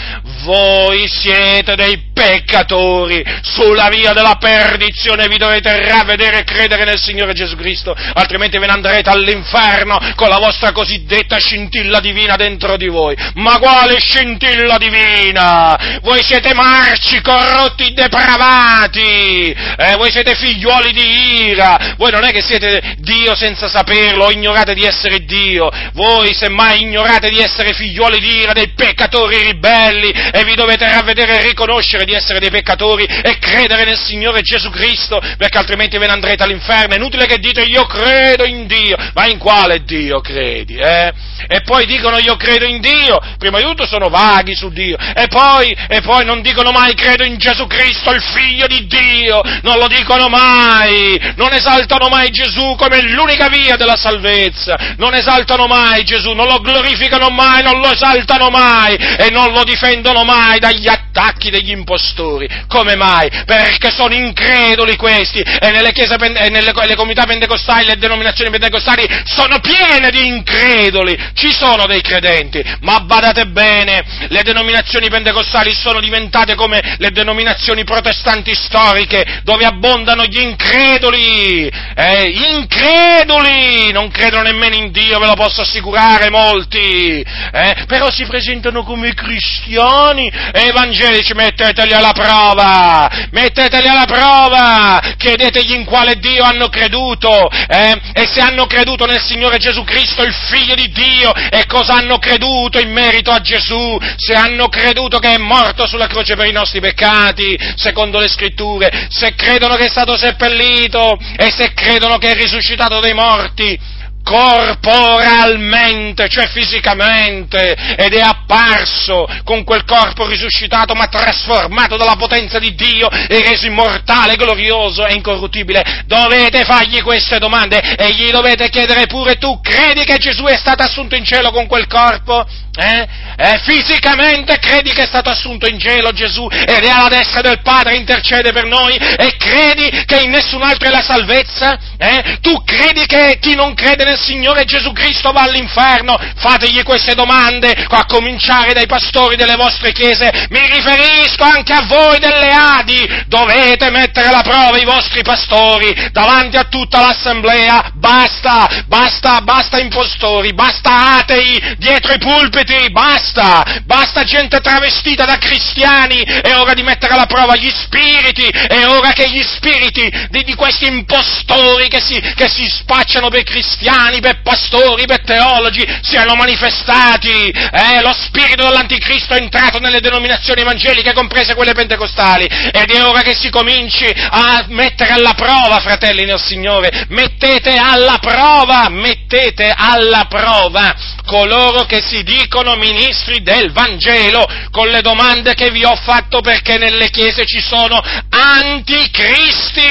[0.44, 7.32] Voi siete dei peccatori sulla via della perdizione, vi dovete ravvedere e credere nel Signore
[7.32, 12.88] Gesù Cristo, altrimenti ve ne andrete all'inferno con la vostra cosiddetta scintilla divina dentro di
[12.88, 13.16] voi.
[13.34, 15.98] Ma quale scintilla divina?
[16.02, 22.42] Voi siete marci, corrotti, depravati, eh, voi siete figliuoli di ira, voi non è che
[22.42, 28.36] siete Dio senza saperlo, ignorate di essere Dio, voi semmai ignorate di essere figliuoli di
[28.42, 33.38] ira, dei peccatori ribelli, e vi dovete ravvedere e riconoscere di essere dei peccatori e
[33.38, 36.92] credere nel Signore Gesù Cristo, perché altrimenti ve ne andrete all'inferno.
[36.92, 40.74] È inutile che dite io credo in Dio, ma in quale Dio credi?
[40.74, 41.12] Eh?
[41.46, 45.28] E poi dicono io credo in Dio, prima di tutto sono vaghi su Dio, e
[45.28, 49.78] poi, e poi non dicono mai credo in Gesù Cristo, il Figlio di Dio, non
[49.78, 56.02] lo dicono mai, non esaltano mai Gesù come l'unica via della salvezza, non esaltano mai
[56.02, 60.88] Gesù, non lo glorificano mai, non lo esaltano mai e non lo difendono mai dagli
[60.88, 62.48] attacchi degli impostori.
[62.68, 63.30] Come mai?
[63.44, 69.06] Perché sono increduli questi e nelle, chiese, e nelle le comunità pentecostali, le denominazioni pentecostali
[69.24, 71.16] sono piene di increduli.
[71.34, 77.84] Ci sono dei credenti, ma badate bene, le denominazioni pentecostali sono diventate come le denominazioni
[77.84, 81.70] protestanti storiche, dove abbondano gli increduli.
[81.94, 82.24] Eh,
[82.56, 83.92] increduli!
[83.92, 87.20] Non credono nemmeno in Dio, ve lo posso assicurare molti.
[87.20, 95.72] Eh, però si presentano come cristiani e evangelici, metteteli alla prova, metteteli alla prova, chiedetegli
[95.72, 98.00] in quale Dio hanno creduto, eh?
[98.12, 102.18] e se hanno creduto nel Signore Gesù Cristo, il Figlio di Dio, e cosa hanno
[102.18, 106.52] creduto in merito a Gesù, se hanno creduto che è morto sulla croce per i
[106.52, 112.30] nostri peccati, secondo le scritture, se credono che è stato seppellito e se credono che
[112.30, 113.92] è risuscitato dai morti,
[114.24, 122.74] corporalmente, cioè fisicamente, ed è apparso con quel corpo risuscitato ma trasformato dalla potenza di
[122.74, 126.02] Dio e reso immortale, glorioso e incorruttibile.
[126.06, 130.82] Dovete fargli queste domande e gli dovete chiedere pure tu, credi che Gesù è stato
[130.82, 132.44] assunto in cielo con quel corpo?
[132.76, 133.06] Eh?
[133.36, 137.62] Eh, fisicamente credi che è stato assunto in cielo Gesù ed è alla destra del
[137.62, 141.78] Padre, intercede per noi e credi che in nessun altro è la salvezza?
[141.96, 142.38] Eh?
[142.40, 146.18] Tu credi che chi non crede nel Signore Gesù Cristo va all'inferno?
[146.36, 150.46] Fategli queste domande, a cominciare dai pastori delle vostre chiese.
[150.50, 153.24] Mi riferisco anche a voi delle Adi.
[153.26, 157.92] Dovete mettere alla prova i vostri pastori davanti a tutta l'assemblea.
[157.94, 165.36] Basta, basta, basta impostori, basta atei dietro i pulpiti credete, basta, basta gente travestita da
[165.38, 170.44] cristiani, è ora di mettere alla prova gli spiriti, è ora che gli spiriti di,
[170.44, 176.34] di questi impostori che si, che si, spacciano per cristiani, per pastori, per teologi, siano
[176.34, 183.04] manifestati, eh, lo spirito dell'anticristo è entrato nelle denominazioni evangeliche, comprese quelle pentecostali, ed è
[183.04, 189.72] ora che si cominci a mettere alla prova, fratelli nel Signore, mettete alla prova, mettete
[189.76, 190.94] alla prova
[191.24, 196.78] coloro che si dicono ministri del Vangelo con le domande che vi ho fatto perché
[196.78, 199.82] nelle chiese ci sono anticristi,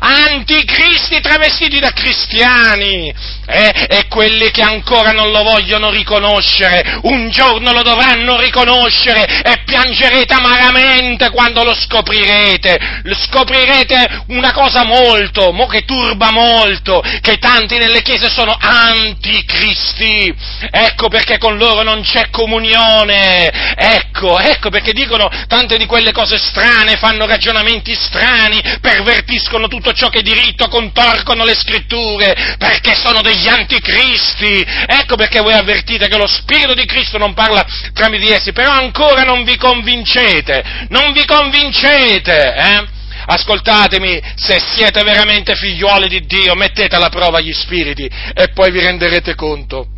[0.00, 3.12] anticristi travestiti da cristiani
[3.46, 3.86] eh?
[3.88, 10.34] e quelli che ancora non lo vogliono riconoscere, un giorno lo dovranno riconoscere e piangerete
[10.34, 18.02] amaramente quando lo scoprirete, scoprirete una cosa molto, mo che turba molto, che tanti nelle
[18.02, 20.34] chiese sono anticristi,
[20.70, 26.38] ecco perché con loro non c'è comunione, ecco, ecco perché dicono tante di quelle cose
[26.38, 33.22] strane, fanno ragionamenti strani, pervertiscono tutto ciò che è diritto, contorcono le scritture, perché sono
[33.22, 34.64] degli anticristi.
[34.86, 38.72] Ecco perché voi avvertite che lo Spirito di Cristo non parla tramite di essi, però
[38.72, 42.84] ancora non vi convincete, non vi convincete, eh?
[43.26, 48.04] Ascoltatemi, se siete veramente figliuoli di Dio, mettete alla prova gli spiriti
[48.34, 49.93] e poi vi renderete conto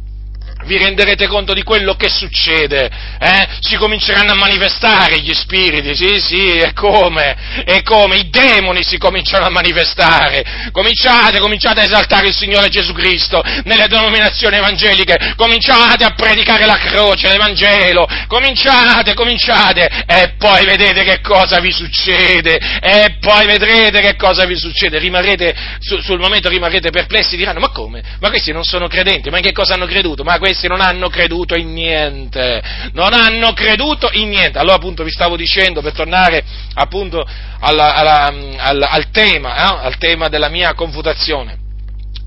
[0.67, 3.49] vi renderete conto di quello che succede, eh?
[3.61, 8.99] si cominceranno a manifestare gli spiriti, sì, sì, e come, e come, i demoni si
[8.99, 16.05] cominciano a manifestare, cominciate, cominciate a esaltare il Signore Gesù Cristo nelle denominazioni evangeliche, cominciate
[16.05, 23.17] a predicare la croce, l'Evangelo, cominciate, cominciate, e poi vedete che cosa vi succede, e
[23.21, 28.03] poi vedrete che cosa vi succede, rimarrete, su, sul momento rimarrete perplessi, diranno, ma come?
[28.21, 30.25] Ma questi non sono credenti, ma in che cosa hanno creduto?
[30.25, 34.59] Ma questi questi non hanno creduto in niente, non hanno creduto in niente.
[34.59, 36.43] Allora appunto vi stavo dicendo, per tornare
[36.75, 37.25] appunto
[37.61, 41.65] alla, alla, al, al, tema, eh, al tema della mia confutazione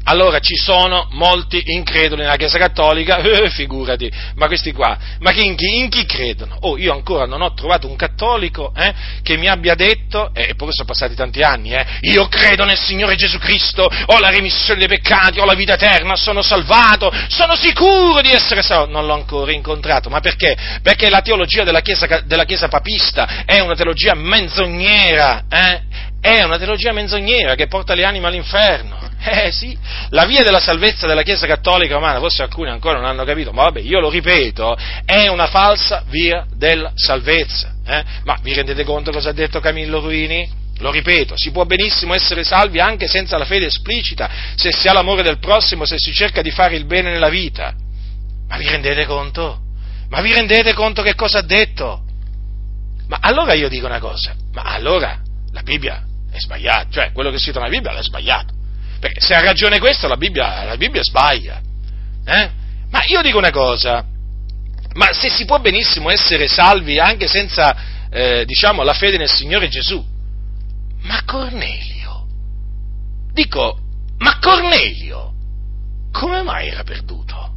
[0.10, 5.56] allora ci sono molti increduli nella Chiesa Cattolica, eh, figurati, ma questi qua, ma in
[5.56, 6.58] chi, in chi, credono?
[6.62, 8.92] Oh, io ancora non ho trovato un cattolico eh,
[9.22, 13.16] che mi abbia detto, eh, eppure sono passati tanti anni, eh, io credo nel Signore
[13.16, 18.22] Gesù Cristo, ho la remissione dei peccati, ho la vita eterna, sono salvato, sono sicuro
[18.22, 20.58] di essere salvato, non l'ho ancora incontrato, ma perché?
[20.82, 25.82] Perché la teologia della Chiesa, della chiesa papista è una teologia menzognera, eh?
[26.20, 29.09] è una teologia menzognera che porta le anime all'inferno.
[29.22, 29.78] Eh sì,
[30.12, 33.64] la via della salvezza della Chiesa Cattolica Romana, forse alcuni ancora non hanno capito, ma
[33.64, 37.76] vabbè, io lo ripeto, è una falsa via della salvezza.
[37.86, 38.04] Eh?
[38.24, 40.50] Ma vi rendete conto cosa ha detto Camillo Ruini?
[40.78, 44.94] Lo ripeto, si può benissimo essere salvi anche senza la fede esplicita, se si ha
[44.94, 47.74] l'amore del prossimo, se si cerca di fare il bene nella vita.
[48.48, 49.60] Ma vi rendete conto?
[50.08, 52.04] Ma vi rendete conto che cosa ha detto?
[53.10, 55.20] Ma allora io dico una cosa, ma allora
[55.52, 56.02] la Bibbia
[56.32, 58.58] è sbagliata, cioè quello che si trova nella Bibbia è sbagliato.
[59.00, 61.62] Perché se ha ragione questo la Bibbia, la Bibbia sbaglia.
[62.26, 62.50] Eh?
[62.90, 64.06] Ma io dico una cosa,
[64.96, 69.68] Ma se si può benissimo essere salvi anche senza, eh, diciamo, la fede nel Signore
[69.68, 70.04] Gesù,
[71.04, 72.26] ma Cornelio,
[73.32, 73.78] dico,
[74.18, 75.34] ma Cornelio,
[76.12, 77.54] come mai era perduto?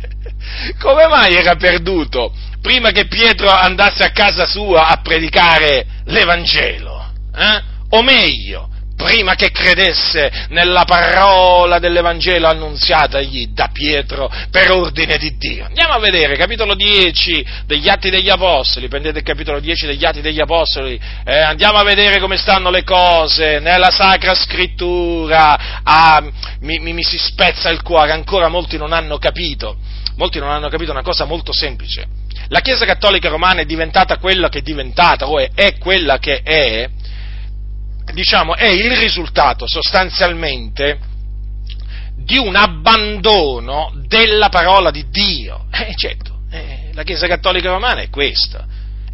[0.80, 7.12] come mai era perduto prima che Pietro andasse a casa sua a predicare l'Evangelo?
[7.34, 7.62] Eh?
[7.90, 8.69] O meglio,
[9.02, 15.64] prima che credesse nella parola dell'Evangelo annunziatagli da Pietro per ordine di Dio.
[15.64, 20.20] Andiamo a vedere, capitolo 10 degli Atti degli Apostoli, prendete il capitolo 10 degli Atti
[20.20, 26.22] degli Apostoli, eh, andiamo a vedere come stanno le cose nella Sacra Scrittura, ah,
[26.60, 29.76] mi, mi, mi si spezza il cuore, ancora molti non hanno capito,
[30.16, 32.06] molti non hanno capito una cosa molto semplice.
[32.48, 36.42] La Chiesa Cattolica Romana è diventata quella che è diventata, o è, è quella che
[36.42, 36.88] è,
[38.12, 40.98] diciamo, è il risultato sostanzialmente
[42.16, 45.66] di un abbandono della parola di Dio.
[45.70, 48.62] Eh, certo, eh, la Chiesa Cattolica Romana è questo.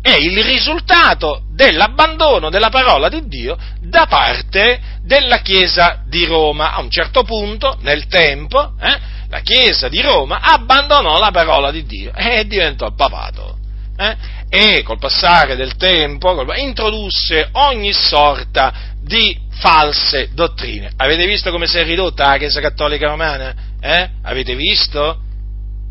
[0.00, 6.74] È il risultato dell'abbandono della parola di Dio da parte della Chiesa di Roma.
[6.74, 11.84] A un certo punto, nel tempo, eh, la Chiesa di Roma abbandonò la parola di
[11.84, 13.58] Dio e diventò papato.
[13.96, 14.16] Eh?
[14.48, 20.92] E col passare del tempo introdusse ogni sorta di false dottrine.
[20.96, 23.54] Avete visto come si è ridotta la Chiesa Cattolica Romana?
[23.80, 24.10] Eh?
[24.22, 25.20] Avete visto?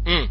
[0.09, 0.25] Mm.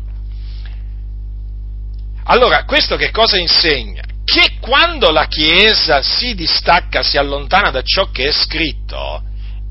[2.25, 4.03] Allora, questo che cosa insegna?
[4.25, 9.22] Che quando la Chiesa si distacca, si allontana da ciò che è scritto,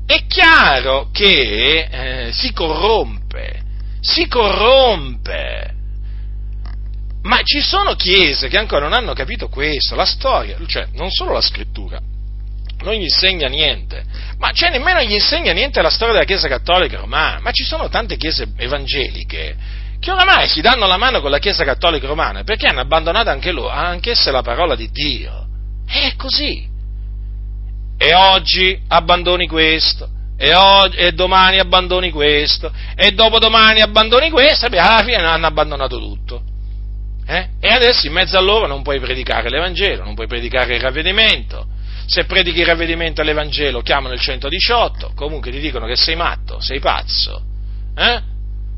[0.06, 3.62] è chiaro che eh, si corrompe,
[4.00, 5.73] si corrompe.
[7.24, 11.32] Ma ci sono chiese che ancora non hanno capito questo, la storia, cioè non solo
[11.32, 11.98] la scrittura,
[12.82, 14.04] non gli insegna niente,
[14.38, 17.88] ma cioè nemmeno gli insegna niente la storia della Chiesa Cattolica Romana, ma ci sono
[17.88, 19.56] tante chiese evangeliche
[19.98, 23.52] che oramai si danno la mano con la Chiesa Cattolica Romana perché hanno abbandonato anche
[23.52, 25.46] loro, anch'esse la parola di Dio.
[25.86, 26.68] È così.
[27.96, 30.06] E oggi abbandoni questo,
[30.36, 35.98] e, oggi, e domani abbandoni questo, e dopodomani abbandoni questo, e alla fine hanno abbandonato
[35.98, 36.42] tutto.
[37.26, 37.48] Eh?
[37.60, 41.66] E adesso in mezzo a loro non puoi predicare l'Evangelo, non puoi predicare il ravvedimento.
[42.06, 46.80] Se predichi il ravvedimento all'Evangelo, chiamano il 118, comunque ti dicono che sei matto, sei
[46.80, 47.42] pazzo.
[47.96, 48.32] Eh?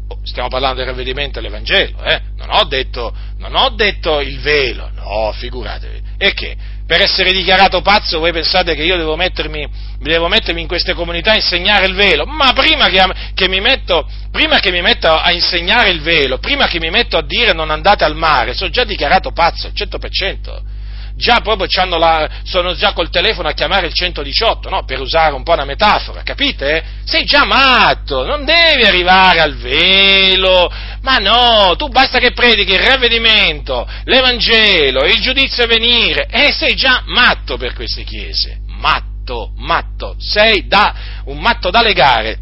[0.08, 2.20] Oh, stiamo parlando del ravvedimento all'Evangelo, eh?
[2.36, 6.02] non, ho detto, non ho detto il velo, no, figuratevi.
[6.16, 6.56] E che?
[6.86, 9.68] Per essere dichiarato pazzo voi pensate che io devo mettermi,
[9.98, 12.26] devo mettermi in queste comunità a insegnare il velo?
[12.26, 16.78] Ma prima che, che, metto, prima che mi metto a insegnare il velo, prima che
[16.78, 20.74] mi metto a dire non andate al mare, sono già dichiarato pazzo, al 100%
[21.16, 21.66] già proprio
[21.98, 24.84] la, sono già col telefono a chiamare il 118, no?
[24.84, 26.84] per usare un po' una metafora, capite?
[27.04, 32.80] Sei già matto, non devi arrivare al velo, ma no, tu basta che predichi il
[32.80, 40.16] ravvedimento, l'Evangelo, il giudizio a venire, e sei già matto per queste chiese, matto, matto,
[40.18, 40.94] sei da,
[41.24, 42.38] un matto da legare,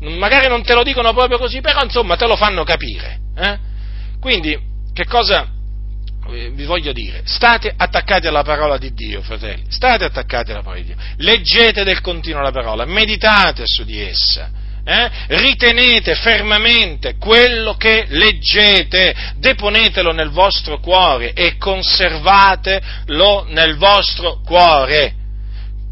[0.00, 3.20] magari non te lo dicono proprio così, però insomma te lo fanno capire.
[3.36, 3.58] Eh?
[4.20, 4.58] Quindi,
[4.92, 5.46] che cosa,
[6.28, 10.86] vi voglio dire, state attaccati alla parola di Dio, fratelli, state attaccati alla parola di
[10.86, 14.50] Dio, leggete del continuo la parola, meditate su di essa,
[14.84, 15.10] eh?
[15.28, 25.14] ritenete fermamente quello che leggete, deponetelo nel vostro cuore e conservatelo nel vostro cuore.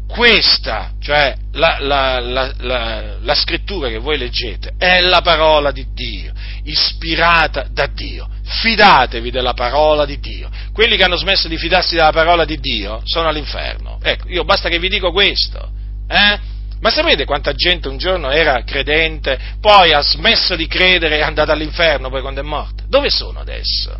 [0.07, 6.31] Questa, cioè la, la, la, la scrittura che voi leggete, è la parola di Dio,
[6.63, 10.49] ispirata da Dio fidatevi della parola di Dio.
[10.71, 13.99] Quelli che hanno smesso di fidarsi della parola di Dio sono all'inferno.
[14.01, 15.71] Ecco, io basta che vi dico questo.
[16.07, 16.39] Eh?
[16.79, 21.23] Ma sapete quanta gente un giorno era credente, poi ha smesso di credere e è
[21.23, 22.83] andata all'inferno poi quando è morta?
[22.87, 23.97] Dove sono adesso?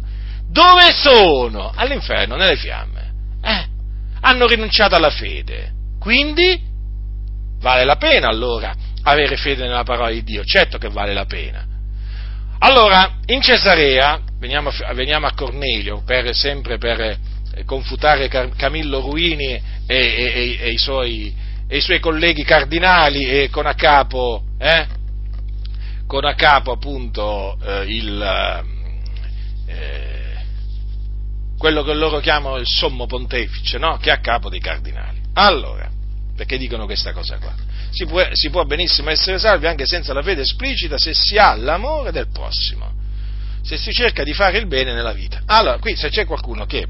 [0.47, 1.71] Dove sono?
[1.75, 3.13] All'inferno, nelle fiamme.
[3.41, 3.65] Eh?
[4.21, 5.71] Hanno rinunciato alla fede.
[5.99, 6.61] Quindi
[7.59, 10.43] vale la pena allora avere fede nella parola di Dio.
[10.43, 11.65] Certo che vale la pena.
[12.65, 17.19] Allora, in Cesarea, veniamo, veniamo a Cornelio, per, sempre per eh,
[17.63, 21.31] confutare Camillo Ruini e, e, e, i, suoi,
[21.67, 24.87] e, i, suoi, colleghi cardinali e con a capo, eh,
[26.07, 28.63] con a capo appunto eh, il,
[29.67, 30.37] eh,
[31.59, 33.97] quello che loro chiamano il sommo pontefice, no?
[33.97, 35.21] che è a capo dei cardinali.
[35.33, 35.87] Allora,
[36.35, 37.64] perché dicono questa cosa qua?
[37.95, 41.55] Si può, si può benissimo essere salvi anche senza la fede esplicita se si ha
[41.55, 42.91] l'amore del prossimo,
[43.63, 45.43] se si cerca di fare il bene nella vita.
[45.45, 46.85] Allora, qui se c'è qualcuno che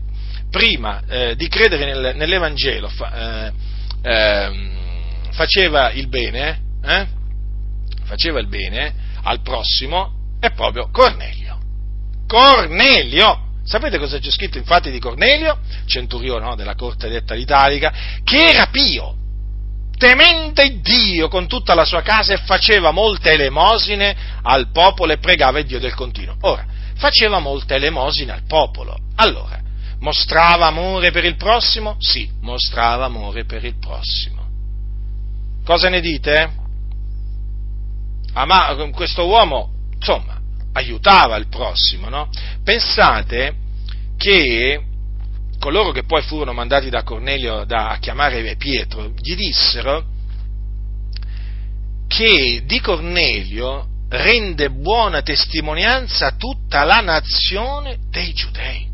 [0.49, 3.53] prima eh, di credere nel, nell'Evangelo fa, eh,
[4.01, 4.51] eh,
[5.29, 7.07] faceva il bene, eh,
[8.05, 11.59] faceva il bene al prossimo, è proprio Cornelio.
[12.25, 13.43] Cornelio.
[13.63, 17.93] Sapete cosa c'è scritto infatti di Cornelio, centurione no, della corte detta l'Italica,
[18.23, 19.15] che era pio,
[19.97, 25.59] temente Dio con tutta la sua casa e faceva molte elemosine al popolo e pregava
[25.59, 26.35] il Dio del continuo.
[26.41, 26.65] Ora,
[26.95, 28.97] faceva molte elemosine al popolo.
[29.15, 29.59] Allora,
[29.99, 31.95] mostrava amore per il prossimo?
[31.99, 34.43] Sì, mostrava amore per il prossimo.
[35.63, 36.63] Cosa ne dite?
[38.33, 40.39] Ah, ma questo uomo, insomma,
[40.73, 42.29] aiutava il prossimo, no?
[42.63, 43.55] Pensate
[44.17, 44.81] che
[45.65, 50.05] coloro che poi furono mandati da Cornelio da, a chiamare Pietro gli dissero
[52.07, 58.87] che di Cornelio rende buona testimonianza tutta la nazione dei giudei.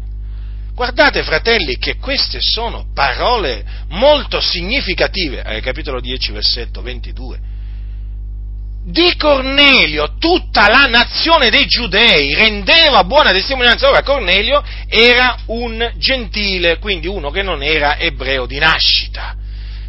[0.74, 7.51] Guardate fratelli che queste sono parole molto significative, eh, capitolo 10 versetto 22
[8.84, 13.88] di Cornelio tutta la nazione dei giudei rendeva buona testimonianza.
[13.88, 19.36] Ora Cornelio era un gentile, quindi uno che non era ebreo di nascita.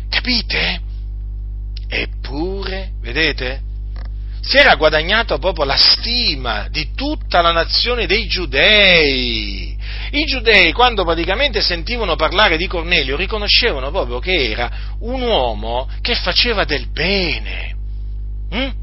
[0.08, 0.80] Capite?
[1.88, 3.60] Eppure, vedete?
[4.42, 9.78] Si era guadagnato proprio la stima di tutta la nazione dei giudei.
[10.10, 14.70] I giudei, quando praticamente sentivano parlare di Cornelio, riconoscevano proprio che era
[15.00, 17.76] un uomo che faceva del bene.
[18.54, 18.81] Mm?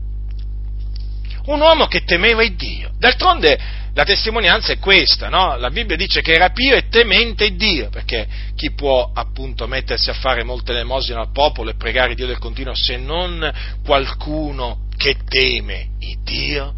[1.49, 2.91] Un uomo che temeva il Dio.
[2.97, 3.57] D'altronde
[3.93, 5.57] la testimonianza è questa, no?
[5.57, 10.13] La Bibbia dice che era pio e temente Dio, perché chi può appunto mettersi a
[10.13, 13.51] fare molte elemosine al popolo e pregare Dio del continuo se non
[13.83, 16.73] qualcuno che teme il Dio?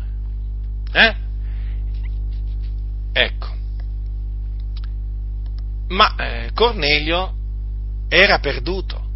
[0.94, 1.16] Eh?
[3.14, 3.60] Ecco.
[5.90, 7.34] Ma eh, Cornelio
[8.08, 9.10] era perduto.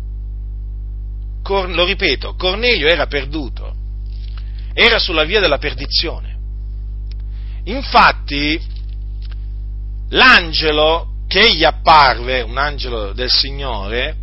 [1.41, 3.84] Cor- lo ripeto, Cornelio era perduto
[4.78, 6.36] era sulla via della perdizione.
[7.63, 8.61] Infatti,
[10.09, 14.17] l'angelo che gli apparve, un angelo del Signore,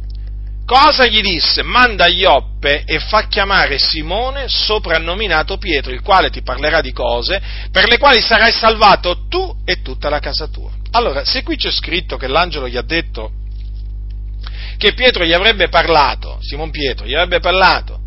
[0.66, 1.62] cosa gli disse?
[1.62, 7.88] Manda Ioppe e fa chiamare Simone, soprannominato Pietro, il quale ti parlerà di cose per
[7.88, 10.70] le quali sarai salvato tu e tutta la casa tua.
[10.90, 13.32] Allora, se qui c'è scritto che l'angelo gli ha detto
[14.76, 18.01] che Pietro gli avrebbe parlato, Simon Pietro gli avrebbe parlato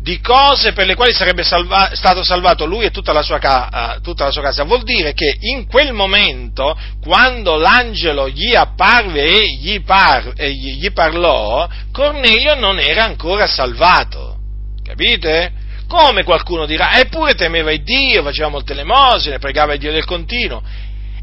[0.00, 4.00] di cose per le quali sarebbe salva, stato salvato lui e tutta la, sua, uh,
[4.00, 4.64] tutta la, sua, casa.
[4.64, 10.90] Vuol dire che in quel momento, quando l'angelo gli apparve e gli, par, e gli
[10.92, 14.36] parlò, Cornelio non era ancora salvato.
[14.82, 15.52] Capite?
[15.88, 20.62] Come qualcuno dirà, eppure temeva il Dio, faceva molte elemosine, pregava il Dio del continuo.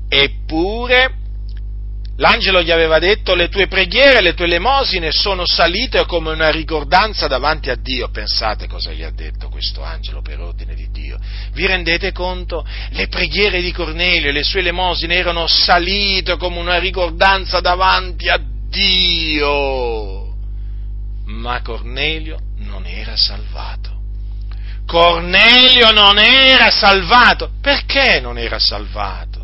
[0.10, 1.24] Eppure
[2.18, 7.28] L'angelo gli aveva detto le tue preghiere, le tue elemosine sono salite come una ricordanza
[7.28, 8.10] davanti a Dio.
[8.10, 11.20] Pensate cosa gli ha detto questo angelo per ordine di Dio.
[11.52, 12.66] Vi rendete conto?
[12.92, 18.40] Le preghiere di Cornelio e le sue elemosine erano salite come una ricordanza davanti a
[18.70, 20.34] Dio.
[21.26, 23.92] Ma Cornelio non era salvato.
[24.86, 27.50] Cornelio non era salvato.
[27.62, 29.35] Perché non era salvato?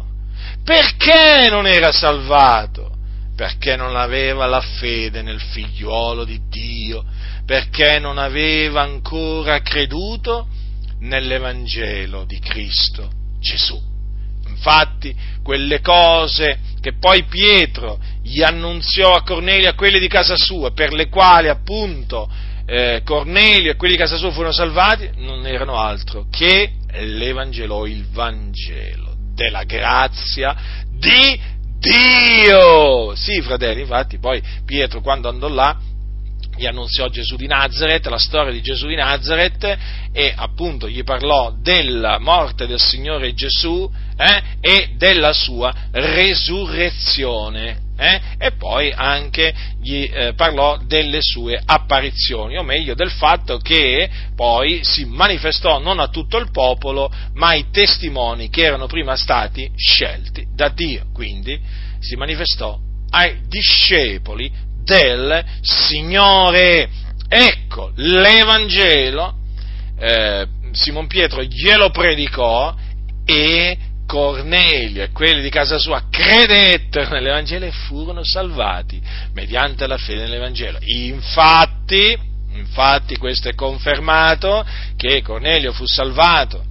[0.64, 2.89] Perché non era salvato?
[3.36, 7.03] Perché non aveva la fede nel figliuolo di Dio,
[7.45, 10.47] perché non aveva ancora creduto
[10.99, 13.09] nell'Evangelo di Cristo
[13.39, 13.82] Gesù.
[14.47, 20.72] Infatti, quelle cose che poi Pietro gli annunziò a Cornelio a quelli di casa sua,
[20.72, 22.30] per le quali appunto
[22.68, 28.05] eh, Cornelio e quelli di casa sua furono salvati, non erano altro che l'Evangelo, il
[28.12, 29.11] Vangelo
[29.42, 30.56] della grazia
[30.88, 31.39] di
[31.80, 33.16] Dio.
[33.16, 35.76] Sì, fratelli, infatti poi Pietro quando andò là
[36.56, 39.78] gli annunziò Gesù di Nazareth, la storia di Gesù di Nazareth
[40.12, 48.20] e appunto gli parlò della morte del Signore Gesù eh, e della sua resurrezione eh?
[48.39, 54.80] e poi anche gli eh, parlò delle sue apparizioni, o meglio del fatto che poi
[54.84, 60.47] si manifestò non a tutto il popolo, ma ai testimoni che erano prima stati scelti
[60.52, 61.60] da Dio, quindi
[61.99, 62.76] si manifestò
[63.12, 64.52] ai discepoli
[64.84, 66.89] del Signore.
[67.28, 69.36] Ecco, l'Evangelo,
[69.99, 72.76] eh, Simon Pietro glielo predicò
[73.26, 73.78] e
[74.12, 79.01] Cornelio e quelli di casa sua credettero nell'Evangelo e furono salvati
[79.34, 80.80] mediante la fede nell'Evangelo.
[80.82, 82.20] Infatti,
[82.51, 84.66] infatti questo è confermato
[84.97, 86.62] che Cornelio fu salvato.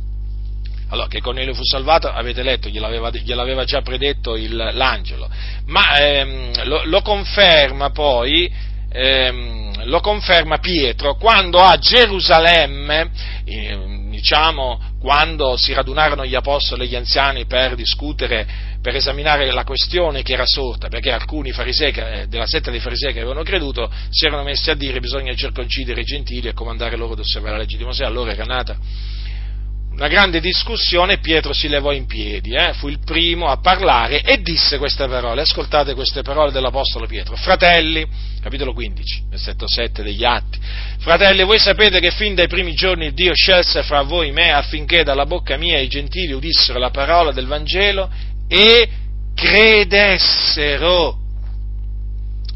[0.90, 5.30] Allora, che Cornelio fu salvato, avete letto, gliel'aveva, gliel'aveva già predetto il, l'angelo,
[5.66, 8.52] ma ehm, lo, lo, conferma poi,
[8.92, 13.10] ehm, lo conferma Pietro quando a Gerusalemme,
[13.44, 18.46] eh, diciamo, quando si radunarono gli apostoli e gli anziani per discutere,
[18.82, 23.14] per esaminare la questione che era sorta, perché alcuni farisei eh, della setta dei farisei
[23.14, 27.14] che avevano creduto si erano messi a dire bisogna circoncidere i gentili e comandare loro
[27.14, 28.76] ad osservare la legge di Mosè, allora era nata
[29.92, 34.40] una grande discussione, Pietro si levò in piedi, eh, fu il primo a parlare e
[34.40, 38.06] disse queste parole, ascoltate queste parole dell'Apostolo Pietro, fratelli,
[38.40, 40.58] capitolo 15, versetto 7 degli Atti,
[40.98, 45.26] fratelli, voi sapete che fin dai primi giorni Dio scelse fra voi me affinché dalla
[45.26, 48.10] bocca mia i gentili udissero la parola del Vangelo
[48.48, 48.88] e
[49.34, 51.19] credessero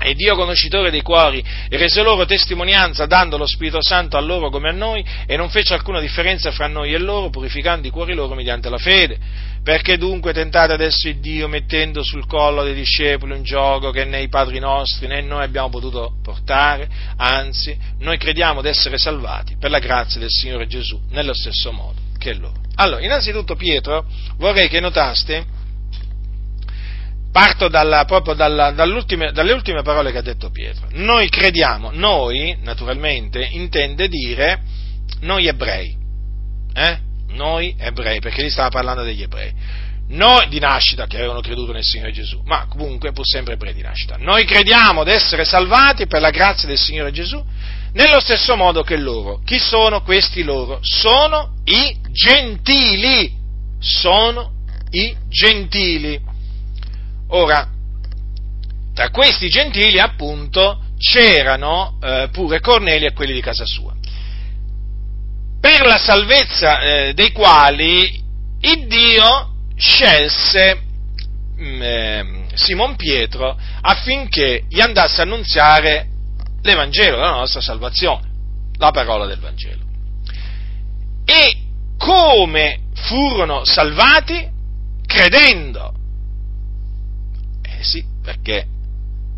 [0.05, 4.69] e Dio conoscitore dei cuori rese loro testimonianza dando lo Spirito Santo a loro come
[4.69, 8.35] a noi e non fece alcuna differenza fra noi e loro, purificando i cuori loro
[8.35, 9.19] mediante la fede.
[9.63, 14.21] Perché dunque tentate adesso il Dio mettendo sul collo dei discepoli un gioco che né
[14.21, 16.87] i padri nostri né noi abbiamo potuto portare,
[17.17, 21.99] anzi noi crediamo di essere salvati per la grazia del Signore Gesù nello stesso modo
[22.19, 22.61] che loro.
[22.75, 24.05] Allora, innanzitutto Pietro
[24.37, 25.63] vorrei che notaste
[27.35, 30.87] parto dalla, proprio dalla, dalle ultime parole che ha detto Pietro.
[30.93, 34.61] Noi crediamo, noi naturalmente intende dire
[35.23, 35.97] noi ebrei,
[36.73, 36.99] eh?
[37.31, 39.53] noi ebrei, perché lì stava parlando degli ebrei,
[40.11, 43.83] noi di nascita che avevano creduto nel Signore Gesù, ma comunque pur sempre ebrei di
[43.83, 44.17] nascita.
[44.17, 47.45] Noi crediamo di essere salvati per la grazia del Signore Gesù
[47.95, 49.41] nello stesso modo che loro.
[49.45, 50.79] Chi sono questi loro?
[50.83, 53.33] Sono i gentili,
[53.81, 54.53] sono
[54.91, 56.33] i gentili.
[57.29, 57.69] Ora,
[58.95, 63.93] tra questi gentili appunto c'erano eh, pure Cornelio e quelli di casa sua,
[65.61, 68.23] per la salvezza eh, dei quali
[68.61, 70.83] il Dio scelse
[71.59, 76.09] mm, eh, Simon Pietro affinché gli andasse a annunziare
[76.63, 78.31] l'Evangelo della nostra salvazione,
[78.77, 79.83] la parola del Vangelo.
[81.25, 81.57] E
[81.99, 84.53] come furono salvati?
[85.07, 85.94] Credendo
[87.85, 88.67] sì, perché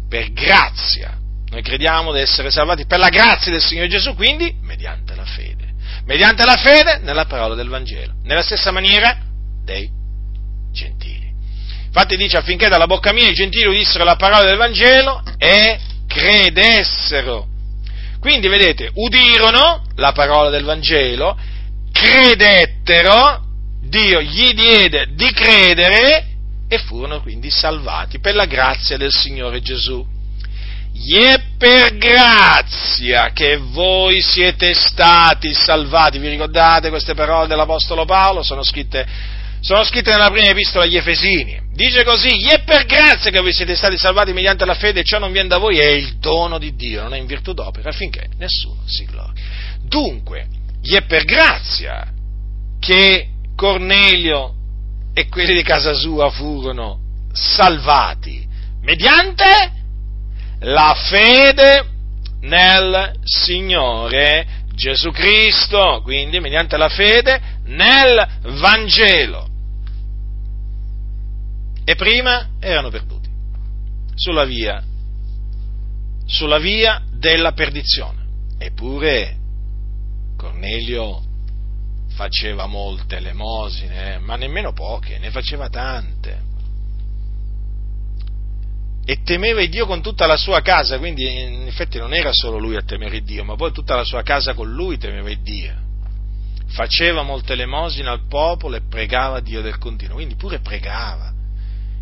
[0.08, 1.18] per grazia
[1.48, 5.74] noi crediamo di essere salvati per la grazia del Signore Gesù, quindi mediante la fede.
[6.04, 8.14] Mediante la fede nella parola del Vangelo.
[8.24, 9.18] Nella stessa maniera
[9.64, 9.90] dei
[10.72, 11.32] gentili.
[11.86, 17.46] Infatti dice affinché dalla bocca mia i gentili udissero la parola del Vangelo e credessero.
[18.20, 21.38] Quindi vedete, udirono la parola del Vangelo,
[21.92, 23.44] credettero,
[23.80, 26.35] Dio gli diede di credere
[26.68, 30.04] e furono quindi salvati per la grazia del Signore Gesù.
[30.92, 36.18] Gli è per grazia che voi siete stati salvati.
[36.18, 38.42] Vi ricordate queste parole dell'Apostolo Paolo?
[38.42, 39.06] Sono scritte,
[39.60, 41.60] sono scritte nella prima epistola agli Efesini.
[41.74, 45.18] Dice così, gli è per grazia che voi siete stati salvati mediante la fede, ciò
[45.18, 48.28] non viene da voi, è il dono di Dio, non è in virtù d'opera, affinché
[48.38, 49.38] nessuno si glori.
[49.82, 50.46] Dunque,
[50.80, 52.06] gli è per grazia
[52.80, 54.54] che Cornelio
[55.18, 57.00] e quelli di casa sua furono
[57.32, 58.46] salvati
[58.82, 59.72] mediante
[60.58, 61.88] la fede
[62.40, 68.28] nel Signore Gesù Cristo, quindi mediante la fede nel
[68.60, 69.48] Vangelo.
[71.82, 73.30] E prima erano perduti
[74.14, 74.84] sulla via,
[76.26, 78.26] sulla via della perdizione.
[78.58, 79.34] Eppure
[80.36, 81.25] Cornelio
[82.16, 86.44] faceva molte elemosine, ma nemmeno poche, ne faceva tante.
[89.04, 92.74] E temeva Dio con tutta la sua casa, quindi in effetti non era solo lui
[92.74, 95.84] a temere Dio, ma poi tutta la sua casa con lui temeva Dio.
[96.68, 101.32] Faceva molte elemosine al popolo e pregava Dio del continuo, quindi pure pregava.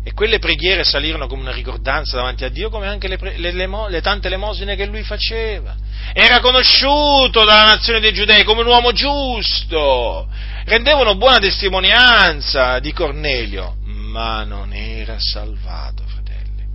[0.07, 3.67] E quelle preghiere salirono come una ricordanza davanti a Dio, come anche le, le, le,
[3.89, 5.75] le tante elemosine che lui faceva.
[6.13, 10.29] Era conosciuto dalla nazione dei giudei come un uomo giusto.
[10.65, 16.67] Rendevano buona testimonianza di Cornelio, ma non era salvato, fratelli.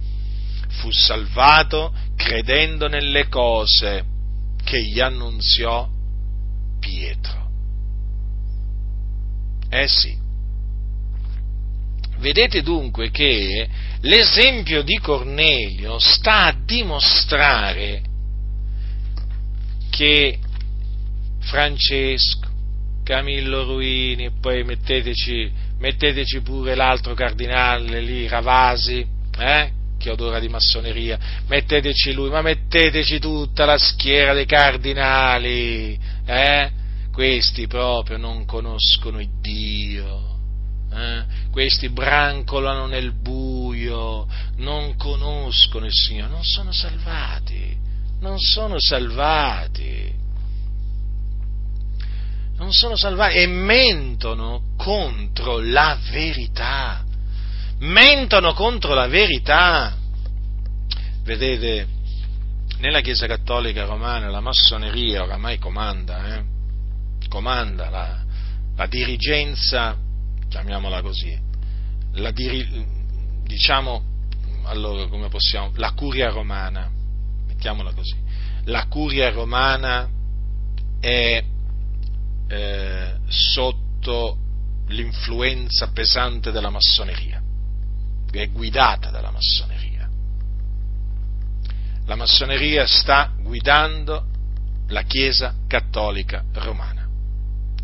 [0.81, 4.05] Fu salvato credendo nelle cose
[4.65, 5.89] che gli annunziò
[6.81, 7.49] Pietro.
[9.71, 10.19] Eh sì,
[12.21, 13.67] Vedete dunque che
[14.03, 18.03] l'esempio di Cornelio sta a dimostrare
[19.89, 20.39] che
[21.41, 22.47] Francesco,
[23.05, 29.07] Camillo Ruini, e poi metteteci, metteteci pure l'altro cardinale lì, Ravasi,
[29.39, 29.71] eh?
[29.99, 36.71] che odora di massoneria, metteteci lui, ma metteteci tutta la schiera dei cardinali, eh?
[37.11, 40.31] questi proprio non conoscono il Dio
[40.93, 41.40] eh?
[41.51, 44.27] Questi brancolano nel buio,
[44.57, 47.77] non conoscono il Signore, non sono salvati,
[48.21, 50.15] non sono salvati,
[52.57, 57.05] non sono salvati e mentono contro la verità.
[57.79, 59.97] Mentono contro la verità.
[61.23, 61.89] Vedete,
[62.81, 66.45] nella Chiesa Cattolica Romana la massoneria oramai comanda, eh?
[67.29, 68.23] comanda la,
[68.77, 69.97] la, dirigenza,
[70.51, 71.39] chiamiamola così,
[72.15, 74.03] la diciamo,
[74.65, 76.91] allora possiamo, la curia romana,
[77.47, 78.17] mettiamola così,
[78.65, 80.11] la curia romana
[80.99, 81.43] è
[82.49, 84.37] eh, sotto
[84.89, 87.41] l'influenza pesante della massoneria,
[88.31, 90.09] è guidata dalla massoneria.
[92.07, 94.27] La massoneria sta guidando
[94.89, 97.00] la Chiesa cattolica romana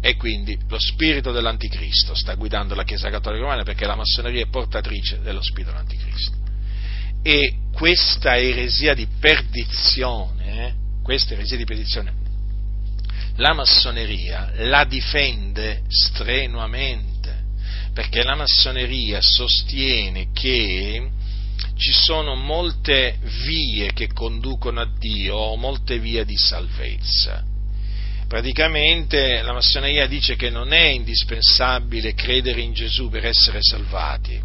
[0.07, 4.49] e quindi lo spirito dell'anticristo sta guidando la Chiesa cattolica romana perché la massoneria è
[4.49, 6.37] portatrice dello spirito dell'anticristo.
[7.25, 12.15] E questa eresia di perdizione, eh, questa eresia di perdizione,
[13.39, 17.43] la massoneria la difende strenuamente,
[17.93, 21.11] perché la massoneria sostiene che
[21.75, 27.55] ci sono molte vie che conducono a Dio, molte vie di salvezza.
[28.29, 34.41] Praticamente la massoneria dice che non è indispensabile credere in Gesù per essere salvati,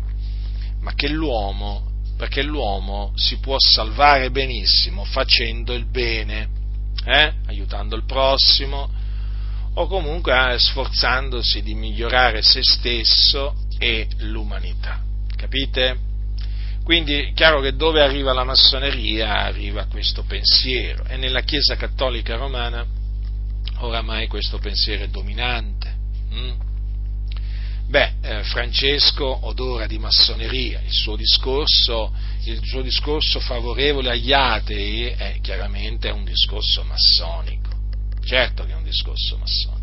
[0.81, 6.47] ma che l'uomo, perché l'uomo si può salvare benissimo facendo il bene,
[7.05, 7.33] eh?
[7.47, 8.87] aiutando il prossimo
[9.73, 15.01] o comunque eh, sforzandosi di migliorare se stesso e l'umanità.
[15.35, 16.09] Capite?
[16.83, 22.35] Quindi è chiaro che dove arriva la massoneria arriva questo pensiero e nella Chiesa cattolica
[22.35, 22.85] romana
[23.79, 25.95] oramai questo pensiero è dominante.
[26.33, 26.51] Mm?
[27.87, 32.13] Beh, eh, Francesco odora di massoneria, il suo, discorso,
[32.45, 37.69] il suo discorso favorevole agli atei è chiaramente un discorso massonico,
[38.23, 39.81] certo che è un discorso massonico.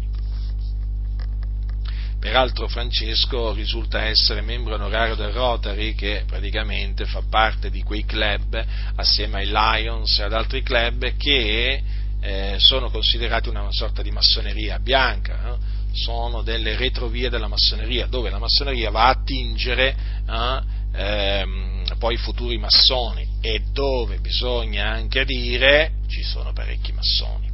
[2.18, 8.64] Peraltro Francesco risulta essere membro onorario del Rotary che praticamente fa parte di quei club
[8.96, 11.82] assieme ai Lions e ad altri club che
[12.20, 15.58] eh, sono considerati una sorta di massoneria bianca, no?
[15.92, 19.96] sono delle retrovie della massoneria dove la massoneria va a attingere
[20.28, 20.60] eh,
[20.92, 27.48] ehm, poi i futuri massoni e dove bisogna anche dire ci sono parecchi massoni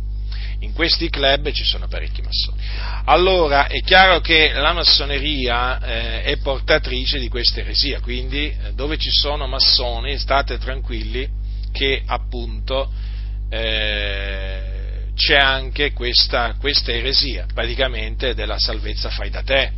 [0.65, 2.57] in questi club ci sono parecchi massoni.
[3.05, 8.97] Allora è chiaro che la massoneria eh, è portatrice di questa eresia, quindi eh, dove
[8.97, 11.29] ci sono massoni state tranquilli
[11.71, 12.91] che appunto
[13.55, 19.71] eh, c'è anche questa, questa eresia, praticamente della salvezza fai da te.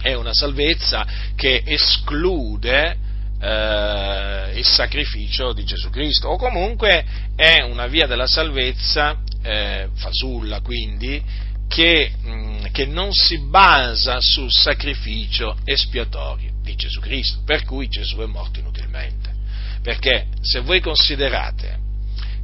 [0.00, 1.06] È una salvezza
[1.36, 2.96] che esclude
[3.40, 7.04] eh, il sacrificio di Gesù Cristo, o comunque
[7.36, 11.22] è una via della salvezza eh, fasulla quindi,
[11.68, 17.88] che, mh, mm, che non si basa sul sacrificio espiatorio di Gesù Cristo, per cui
[17.88, 19.36] Gesù è morto inutilmente.
[19.80, 21.86] Perché se voi considerate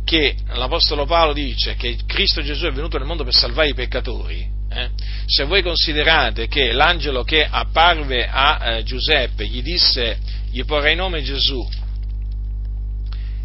[0.05, 4.47] che l'Apostolo Paolo dice che Cristo Gesù è venuto nel mondo per salvare i peccatori,
[4.71, 4.91] eh,
[5.27, 10.19] se voi considerate che l'angelo che apparve a eh, Giuseppe gli disse,
[10.51, 11.67] gli porrei nome Gesù,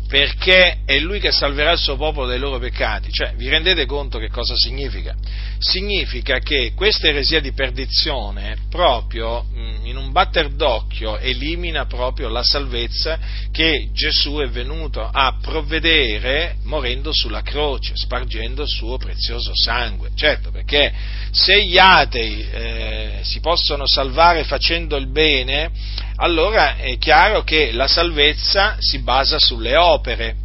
[0.10, 3.12] perché è lui che salverà il suo popolo dai loro peccati.
[3.12, 5.16] Cioè, vi rendete conto che cosa significa?
[5.60, 12.41] Significa che questa eresia di perdizione proprio mm, in un batter d'occhio elimina proprio la
[12.41, 13.20] salvezza
[13.51, 20.10] che Gesù è venuto a provvedere morendo sulla croce, spargendo il suo prezioso sangue.
[20.16, 20.91] Certo, perché
[21.30, 25.70] se gli atei eh, si possono salvare facendo il bene,
[26.20, 30.36] allora è chiaro che la salvezza si basa sulle opere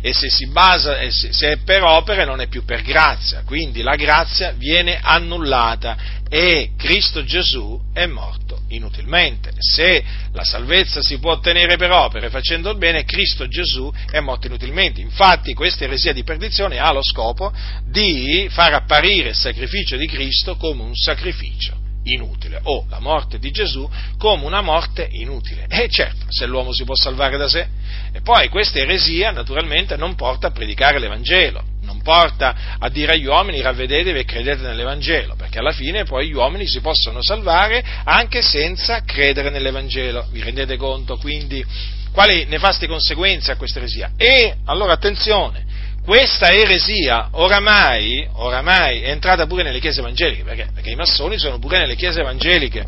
[0.00, 4.50] e se, basa, se è per opere non è più per grazia, quindi la grazia
[4.50, 5.96] viene annullata
[6.28, 9.52] e Cristo Gesù è morto inutilmente.
[9.58, 10.02] Se
[10.32, 15.00] la salvezza si può ottenere per opere facendo il bene, Cristo Gesù è morto inutilmente.
[15.00, 17.52] Infatti questa eresia di perdizione ha lo scopo
[17.84, 23.50] di far apparire il sacrificio di Cristo come un sacrificio inutile o la morte di
[23.50, 23.88] Gesù
[24.18, 25.66] come una morte inutile.
[25.68, 27.66] E certo, se l'uomo si può salvare da sé.
[28.12, 33.26] E poi questa eresia naturalmente non porta a predicare l'Evangelo, non porta a dire agli
[33.26, 38.42] uomini ravvedetevi e credete nell'Evangelo, perché alla fine poi gli uomini si possono salvare anche
[38.42, 40.26] senza credere nell'Evangelo.
[40.30, 41.64] Vi rendete conto quindi
[42.12, 44.12] quali nefaste conseguenze ha questa eresia?
[44.16, 45.64] E allora attenzione,
[46.04, 50.68] questa eresia oramai, oramai, è entrata pure nelle chiese evangeliche, perché?
[50.74, 52.84] perché i massoni sono pure nelle chiese evangeliche.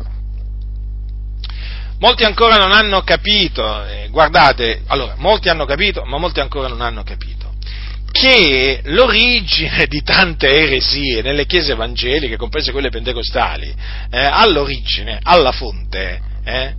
[1.99, 6.81] Molti ancora non hanno capito, eh, guardate, allora, molti hanno capito, ma molti ancora non
[6.81, 7.53] hanno capito,
[8.11, 13.73] che l'origine di tante eresie nelle chiese evangeliche, comprese quelle pentecostali,
[14.11, 16.75] eh, all'origine, alla fonte, eh,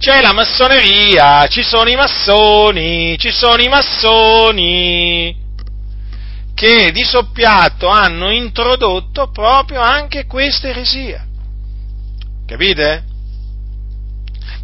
[0.00, 5.36] c'è la massoneria, ci sono i massoni, ci sono i massoni,
[6.54, 11.26] che di soppiatto hanno introdotto proprio anche questa eresia.
[12.46, 13.04] Capite?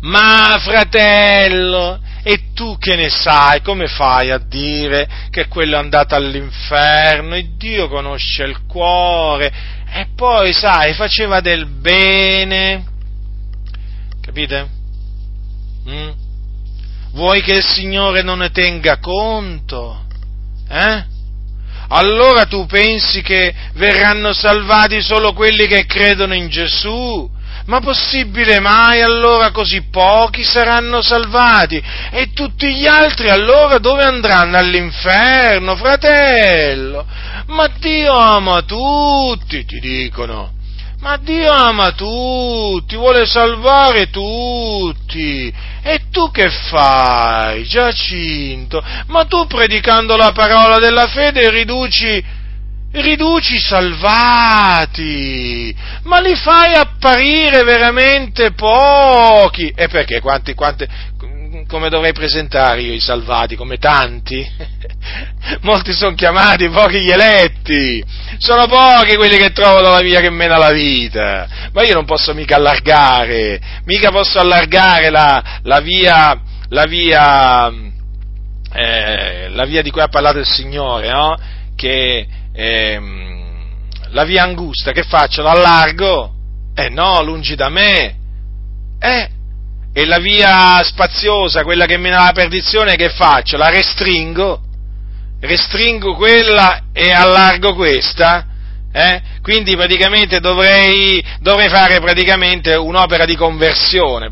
[0.00, 3.60] Ma fratello, e tu che ne sai?
[3.60, 7.34] Come fai a dire che quello è andato all'inferno?
[7.34, 9.52] E Dio conosce il cuore.
[9.92, 12.84] E poi, sai, faceva del bene.
[14.22, 14.75] Capite?
[15.88, 16.10] Mm?
[17.12, 20.04] Vuoi che il Signore non ne tenga conto?
[20.68, 21.04] Eh?
[21.88, 27.30] Allora tu pensi che verranno salvati solo quelli che credono in Gesù?
[27.66, 31.82] Ma possibile mai allora così pochi saranno salvati?
[32.10, 34.56] E tutti gli altri allora dove andranno?
[34.56, 37.06] All'inferno, fratello?
[37.46, 40.54] Ma Dio ama tutti, ti dicono.
[41.00, 45.52] Ma Dio ama tutti, vuole salvare tutti.
[45.88, 48.82] E tu che fai, Giacinto?
[49.06, 52.24] Ma tu predicando la parola della fede riduci
[52.90, 55.04] riduci salvati,
[56.04, 59.72] ma li fai apparire veramente pochi.
[59.76, 60.20] E perché?
[60.20, 60.84] Quanti, quanti,
[61.76, 63.54] come dovrei presentare io i salvati?
[63.54, 64.50] Come tanti?
[65.60, 68.02] Molti sono chiamati, pochi gli eletti.
[68.38, 71.46] Sono pochi quelli che trovano la via che mena la vita.
[71.74, 77.68] Ma io non posso mica allargare, mica posso allargare la, la via, la via,
[78.72, 81.36] eh, la via di cui ha parlato il Signore, no?
[81.76, 83.44] Che ehm,
[84.12, 85.42] la via angusta, che faccio?
[85.42, 86.32] L'allargo?
[86.74, 88.16] Eh no, lungi da me.
[88.98, 89.28] Eh,
[89.98, 93.56] e la via spaziosa, quella che mena alla perdizione, che faccio?
[93.56, 94.60] La restringo?
[95.40, 98.44] Restringo quella e allargo questa?
[98.92, 99.22] Eh?
[99.40, 104.28] Quindi praticamente dovrei, dovrei, fare praticamente un'opera di conversione,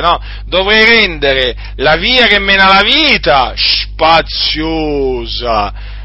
[0.00, 0.20] no?
[0.46, 4.66] Dovrei rendere la via che mena alla vita spaziosa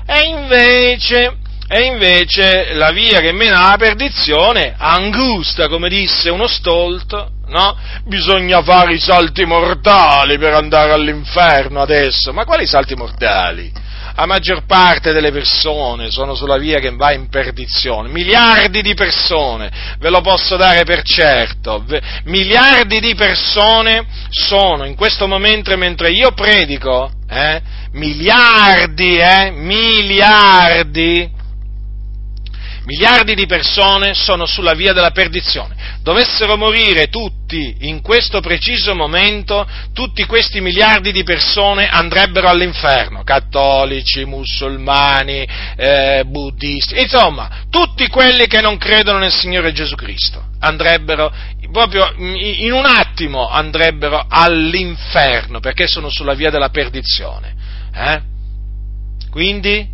[0.06, 1.38] e invece
[1.68, 7.78] e invece la via che mena alla perdizione, angusta, come disse uno stolto, no?
[8.06, 12.34] Bisogna fare i salti mortali per andare all'inferno adesso.
[12.34, 13.72] Ma quali salti mortali?
[14.16, 19.72] La maggior parte delle persone sono sulla via che va in perdizione, miliardi di persone,
[19.98, 21.84] ve lo posso dare per certo,
[22.26, 27.60] miliardi di persone sono in questo momento mentre io predico, eh,
[27.94, 31.42] miliardi, eh, miliardi
[32.86, 35.76] miliardi di persone sono sulla via della perdizione.
[36.02, 44.26] Dovessero morire tutti in questo preciso momento, tutti questi miliardi di persone andrebbero all'inferno, cattolici,
[44.26, 51.34] musulmani, eh, buddisti, insomma, tutti quelli che non credono nel Signore Gesù Cristo andrebbero
[51.72, 57.54] proprio in un attimo andrebbero all'inferno perché sono sulla via della perdizione.
[57.94, 58.22] Eh?
[59.30, 59.88] Quindi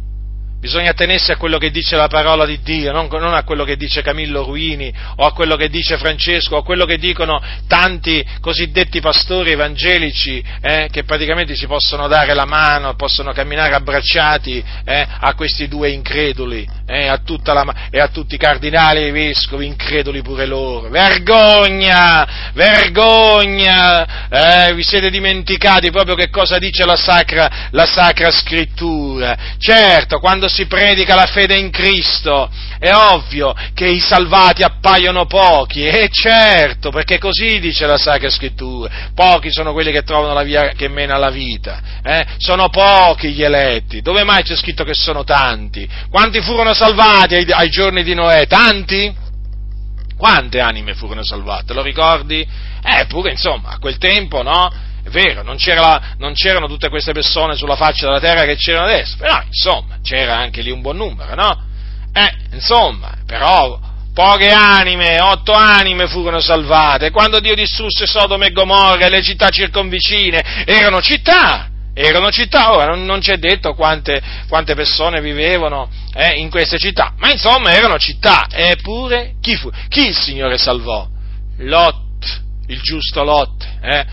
[0.60, 3.78] Bisogna tenersi a quello che dice la parola di Dio, non, non, a quello che
[3.78, 8.26] dice Camillo Ruini o a quello che dice Francesco o a quello che dicono tanti
[8.41, 15.07] cosiddetti pastori evangelici eh, che praticamente si possono dare la mano, possono camminare abbracciati eh,
[15.20, 17.22] a questi due increduli eh, a
[17.53, 20.89] la, e a tutti i cardinali e i vescovi, increduli pure loro.
[20.89, 22.51] Vergogna!
[22.53, 24.28] Vergogna!
[24.28, 29.55] Eh, vi siete dimenticati proprio che cosa dice la Sacra, la sacra Scrittura.
[29.57, 35.84] Certo, quando si predica la fede in Cristo, è ovvio che i salvati appaiono pochi,
[35.86, 40.70] e certo, perché così dice la Sacra Scrittura, pochi sono quelli che trovano la via
[40.70, 42.26] che mena alla vita, eh?
[42.38, 45.88] sono pochi gli eletti, dove mai c'è scritto che sono tanti?
[46.10, 48.47] Quanti furono salvati ai, ai giorni di Noè?
[48.47, 49.28] Tanti?
[50.18, 51.74] Quante anime furono salvate?
[51.74, 52.45] Lo ricordi?
[52.82, 54.70] Eh, pure insomma, a quel tempo, no?
[55.04, 58.86] È vero, non, c'era non, c'erano tutte queste persone sulla faccia della terra che c'erano
[58.86, 61.68] adesso, però insomma c'era anche lì un buon numero, no?
[62.14, 63.80] Eh, insomma, però
[64.14, 67.12] poche anime, otto anime furono salvate.
[67.12, 72.88] Quando Dio distrusse Sodome e Gomorra e le città circonvicine, erano città, erano città, ora
[72.88, 77.97] non, non c'è detto quante, quante persone vivevano eh, in queste città, ma insomma erano
[77.97, 79.70] città, eppure chi fu?
[79.88, 81.08] Chi il Signore salvò?
[81.60, 84.06] Lot, il giusto Lot, eh?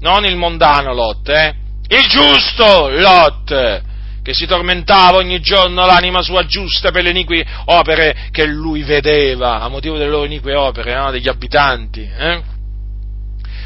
[0.00, 1.54] Non il mondano Lot, eh?
[1.88, 3.82] il giusto Lot,
[4.22, 9.60] che si tormentava ogni giorno l'anima sua giusta per le inique opere che lui vedeva,
[9.60, 11.10] a motivo delle loro inique opere, no?
[11.10, 12.02] degli abitanti.
[12.02, 12.42] Eh?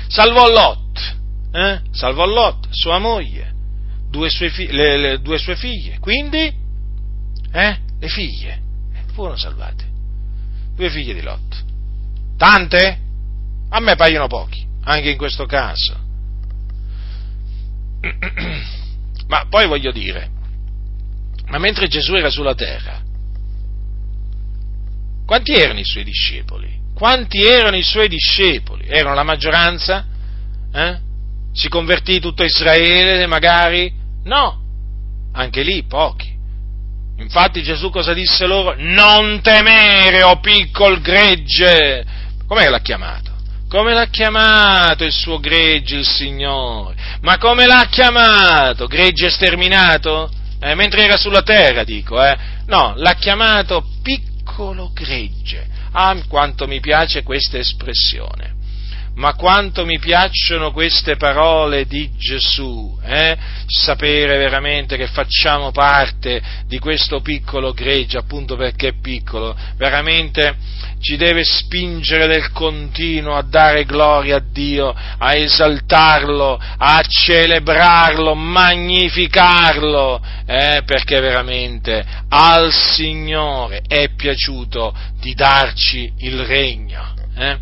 [0.06, 1.16] Salvò Lot,
[1.52, 1.80] eh?
[1.90, 3.52] salvò Lot, sua moglie,
[4.08, 6.52] due sue, fi- le, le, due sue figlie, quindi
[7.52, 8.60] eh, le figlie
[9.14, 9.90] furono salvate.
[10.74, 11.64] Due figlie di Lot.
[12.36, 12.98] Tante?
[13.68, 16.01] A me paiono pochi, anche in questo caso.
[19.28, 20.30] Ma poi voglio dire,
[21.46, 23.00] ma mentre Gesù era sulla terra,
[25.24, 26.80] quanti erano i suoi discepoli?
[26.94, 28.86] Quanti erano i suoi discepoli?
[28.86, 30.06] Erano la maggioranza?
[30.72, 30.98] Eh?
[31.52, 33.92] Si convertì tutto Israele magari?
[34.24, 34.60] No,
[35.32, 36.30] anche lì pochi.
[37.16, 38.74] Infatti Gesù cosa disse loro?
[38.76, 42.04] Non temere, o oh piccol gregge!
[42.46, 43.31] Com'è che l'ha chiamato?
[43.72, 46.94] Come l'ha chiamato il suo gregge il Signore?
[47.22, 48.86] Ma come l'ha chiamato?
[48.86, 50.30] Gregge sterminato?
[50.60, 52.36] Eh, mentre era sulla terra, dico, eh?
[52.66, 55.66] No, l'ha chiamato piccolo gregge.
[55.92, 58.60] Ah, quanto mi piace questa espressione
[59.14, 63.36] ma quanto mi piacciono queste parole di Gesù, eh?
[63.66, 70.56] sapere veramente che facciamo parte di questo piccolo gregge, appunto perché è piccolo, veramente
[71.00, 80.22] ci deve spingere del continuo a dare gloria a Dio, a esaltarlo, a celebrarlo, magnificarlo,
[80.46, 80.82] eh?
[80.86, 87.14] perché veramente al Signore è piaciuto di darci il regno.
[87.36, 87.58] Eh?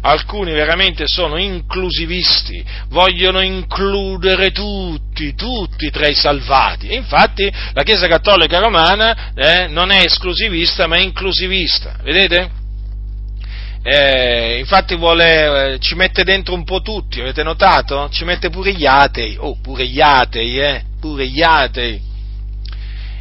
[0.00, 6.94] Alcuni veramente sono inclusivisti, vogliono includere tutti, tutti tra i salvati.
[6.94, 12.50] Infatti la Chiesa Cattolica Romana eh, non è esclusivista ma è inclusivista, vedete?
[13.82, 18.08] Eh, infatti vuole, eh, ci mette dentro un po' tutti, avete notato?
[18.10, 22.00] Ci mette pure gli atei, oh, pure gli atei, eh, pure gli atei.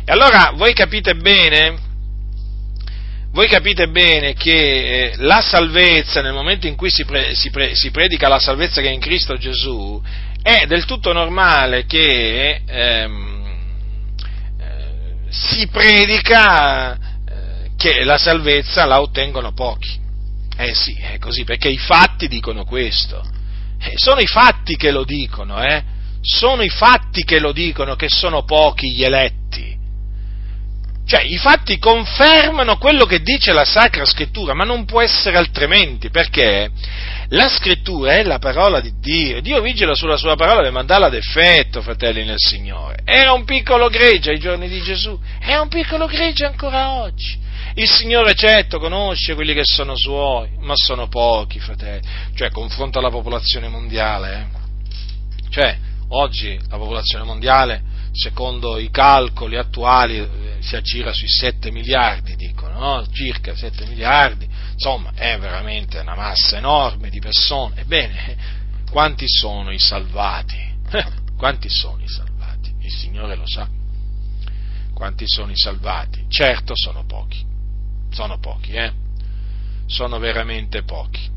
[0.04, 1.86] E allora voi capite bene
[3.38, 7.76] voi capite bene che eh, la salvezza, nel momento in cui si, pre, si, pre,
[7.76, 10.02] si, predica la salvezza che è in Cristo Gesù,
[10.42, 13.66] è del tutto normale che ehm,
[14.60, 20.00] eh, si predica eh, che la salvezza la ottengono pochi.
[20.58, 23.24] Eh sì, è così, perché i fatti dicono questo.
[23.80, 25.84] Eh, sono i fatti che lo dicono, eh?
[26.22, 29.77] Sono i fatti che lo dicono, che sono pochi gli eletti.
[31.08, 36.10] Cioè, i fatti confermano quello che dice la Sacra Scrittura, ma non può essere altrimenti,
[36.10, 36.70] perché
[37.30, 39.40] la Scrittura è la parola di Dio.
[39.40, 43.00] Dio vigila sulla sua parola per mandarla ad effetto, fratelli nel Signore.
[43.06, 47.40] Era un piccolo gregge ai giorni di Gesù, è un piccolo gregge ancora oggi.
[47.76, 52.06] Il Signore certo conosce quelli che sono suoi, ma sono pochi, fratelli.
[52.36, 54.34] Cioè, confronta la popolazione mondiale.
[54.34, 55.50] Eh?
[55.52, 55.78] Cioè,
[56.10, 60.28] oggi la popolazione mondiale, secondo i calcoli attuali,
[60.60, 63.08] si aggira sui 7 miliardi, dicono, no?
[63.12, 67.82] circa 7 miliardi, insomma è veramente una massa enorme di persone.
[67.82, 68.38] Ebbene,
[68.90, 70.58] quanti sono i salvati?
[71.38, 72.74] quanti sono i salvati?
[72.80, 73.70] Il Signore lo sa.
[74.94, 76.26] Quanti sono i salvati?
[76.28, 77.46] Certo sono pochi,
[78.10, 78.92] sono pochi, eh?
[79.86, 81.30] Sono veramente pochi.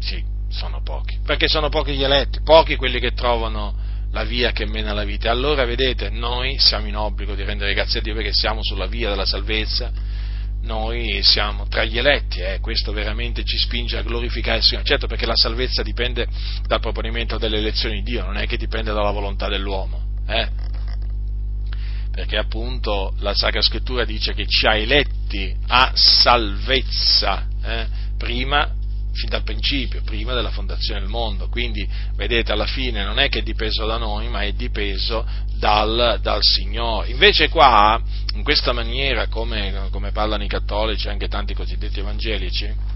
[0.00, 3.83] Sì, sono pochi, perché sono pochi gli eletti, pochi quelli che trovano
[4.14, 5.30] la via che mena alla vita.
[5.30, 9.10] Allora, vedete, noi siamo in obbligo di rendere grazie a Dio perché siamo sulla via
[9.10, 9.92] della salvezza,
[10.62, 14.86] noi siamo tra gli eletti, eh, questo veramente ci spinge a glorificare il Signore.
[14.86, 16.28] Certo, perché la salvezza dipende
[16.64, 20.00] dal proponimento delle elezioni di Dio, non è che dipende dalla volontà dell'uomo.
[20.28, 20.48] Eh?
[22.12, 27.86] Perché appunto la Sacra Scrittura dice che ci ha eletti a salvezza eh,
[28.16, 28.73] prima
[29.14, 31.48] fin dal principio, prima della fondazione del mondo.
[31.48, 36.18] Quindi, vedete, alla fine non è che è dipeso da noi, ma è dipeso dal,
[36.20, 37.08] dal Signore.
[37.08, 38.00] Invece qua,
[38.34, 42.92] in questa maniera, come, come parlano i cattolici e anche tanti cosiddetti evangelici,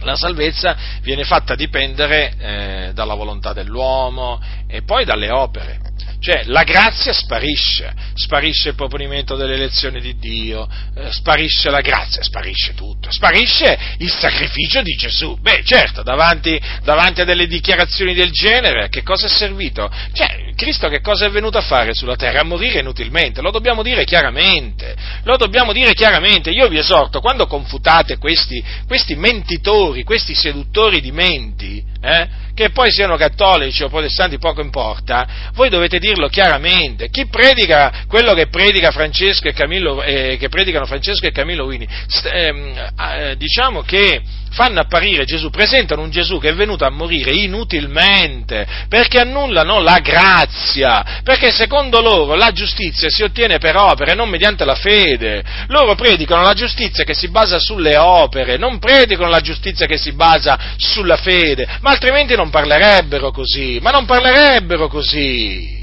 [0.00, 5.80] la salvezza viene fatta dipendere eh, dalla volontà dell'uomo e poi dalle opere.
[6.18, 12.22] Cioè la grazia sparisce, sparisce il proponimento delle elezioni di Dio, eh, sparisce la grazia,
[12.22, 15.38] sparisce tutto, sparisce il sacrificio di Gesù.
[15.40, 19.90] Beh certo, davanti, davanti a delle dichiarazioni del genere, che cosa è servito?
[20.12, 22.40] Cioè, Cristo che cosa è venuto a fare sulla terra?
[22.40, 26.50] A morire inutilmente, lo dobbiamo dire chiaramente, lo dobbiamo dire chiaramente.
[26.50, 32.90] Io vi esorto, quando confutate questi, questi mentitori, questi seduttori di menti, eh, che poi
[32.90, 37.10] siano cattolici o protestanti poco importa, voi dovete dirlo chiaramente.
[37.10, 41.86] Chi predica quello che, predica Francesco e Camillo, eh, che predicano Francesco e Camillo Wini,
[42.06, 44.22] st- ehm, eh, diciamo che
[44.56, 49.98] fanno apparire Gesù, presentano un Gesù che è venuto a morire inutilmente, perché annullano la
[49.98, 55.44] grazia, perché secondo loro la giustizia si ottiene per opere, non mediante la fede.
[55.66, 60.12] Loro predicano la giustizia che si basa sulle opere, non predicano la giustizia che si
[60.12, 65.75] basa sulla fede, ma altrimenti non parlerebbero così, ma non parlerebbero così.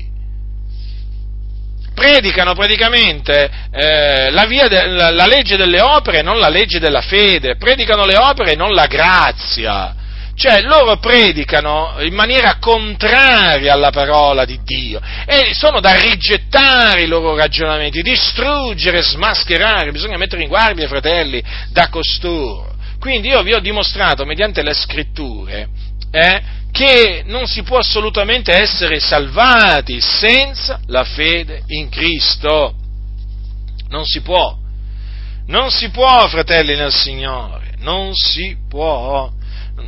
[1.93, 7.01] Predicano praticamente eh, la, de, la, la legge delle opere e non la legge della
[7.01, 9.95] fede, predicano le opere e non la grazia.
[10.35, 17.07] Cioè loro predicano in maniera contraria alla parola di Dio e sono da rigettare i
[17.07, 22.73] loro ragionamenti, distruggere, smascherare, bisogna mettere in guardia i fratelli da costoro.
[22.99, 25.67] Quindi io vi ho dimostrato mediante le scritture
[26.09, 26.41] eh,
[26.73, 32.73] che non si può assolutamente essere salvati senza la fede in Cristo.
[33.89, 34.57] Non si può.
[35.45, 39.31] Non si può, fratelli nel Signore, non si può.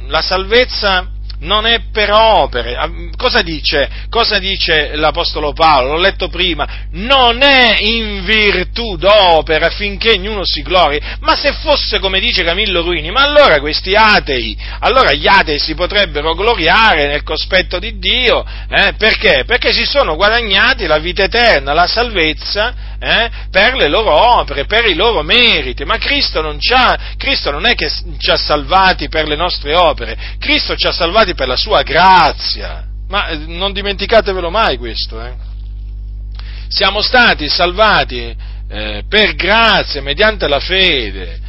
[0.07, 1.09] La salvezza
[1.45, 2.75] non è per opere.
[2.75, 3.89] Ah, cosa dice?
[4.09, 5.93] Cosa dice l'Apostolo Paolo?
[5.93, 6.67] L'ho letto prima.
[6.91, 12.81] Non è in virtù d'opera affinché ognuno si glori, ma se fosse come dice Camillo
[12.81, 18.43] Ruini, ma allora questi atei, allora gli atei si potrebbero gloriare nel cospetto di Dio,
[18.69, 18.93] eh?
[18.97, 19.43] perché?
[19.45, 24.85] Perché si sono guadagnati la vita eterna, la salvezza, eh, per le loro opere, per
[24.87, 26.57] i loro meriti, ma Cristo non,
[27.17, 27.87] Cristo non, è che
[28.17, 32.83] ci ha salvati per le nostre opere, Cristo ci ha salvati per la sua grazia,
[33.07, 35.23] ma eh, non dimenticatevelo mai questo.
[35.23, 35.33] Eh.
[36.67, 38.35] Siamo stati salvati
[38.69, 41.39] eh, per grazia, mediante la fede,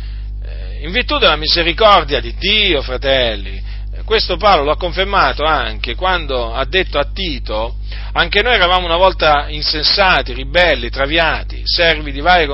[0.44, 3.64] eh, in virtù della misericordia di Dio, fratelli.
[4.06, 7.74] Questo Paolo lo ha confermato anche quando ha detto a Tito,
[8.12, 12.46] anche noi eravamo una volta insensati, ribelli, traviati, servi di varie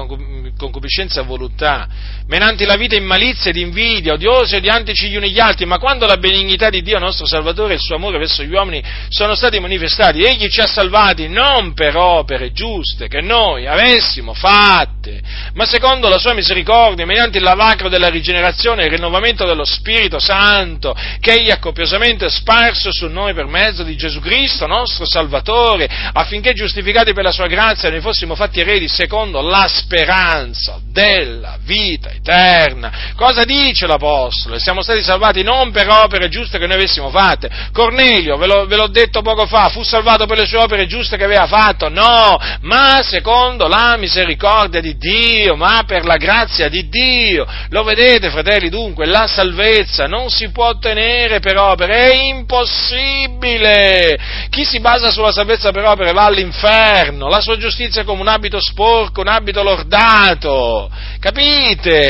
[0.56, 1.86] concupiscenze e voluttà,
[2.26, 6.06] menanti la vita in malizia ed invidia, odiosi odiantici gli uni gli altri, ma quando
[6.06, 9.58] la benignità di Dio nostro Salvatore e il suo amore verso gli uomini sono stati
[9.58, 15.20] manifestati, egli ci ha salvati non per opere giuste che noi avessimo fatte,
[15.54, 20.18] ma secondo la sua misericordia, mediante il lavacro della rigenerazione e il rinnovamento dello Spirito
[20.18, 25.88] Santo, che egli ha copiosamente sparso su noi per mezzo di Gesù Cristo, nostro Salvatore,
[26.12, 32.11] affinché giustificati per la sua grazia noi fossimo fatti eredi secondo la speranza della vita
[32.16, 33.12] eterna.
[33.16, 34.58] Cosa dice l'Apostolo?
[34.58, 37.50] Siamo stati salvati non per opere giuste che noi avessimo fatte.
[37.72, 41.16] Cornelio, ve, lo, ve l'ho detto poco fa, fu salvato per le sue opere giuste
[41.16, 41.88] che aveva fatto?
[41.88, 47.46] No, ma secondo la misericordia di Dio, ma per la grazia di Dio.
[47.70, 54.18] Lo vedete, fratelli, dunque, la salvezza non si può ottenere per opere, è impossibile.
[54.50, 58.28] Chi si basa sulla salvezza per opere va all'inferno, la sua giustizia è come un
[58.28, 60.90] abito sporco, un abito lordato.
[61.18, 62.01] Capite?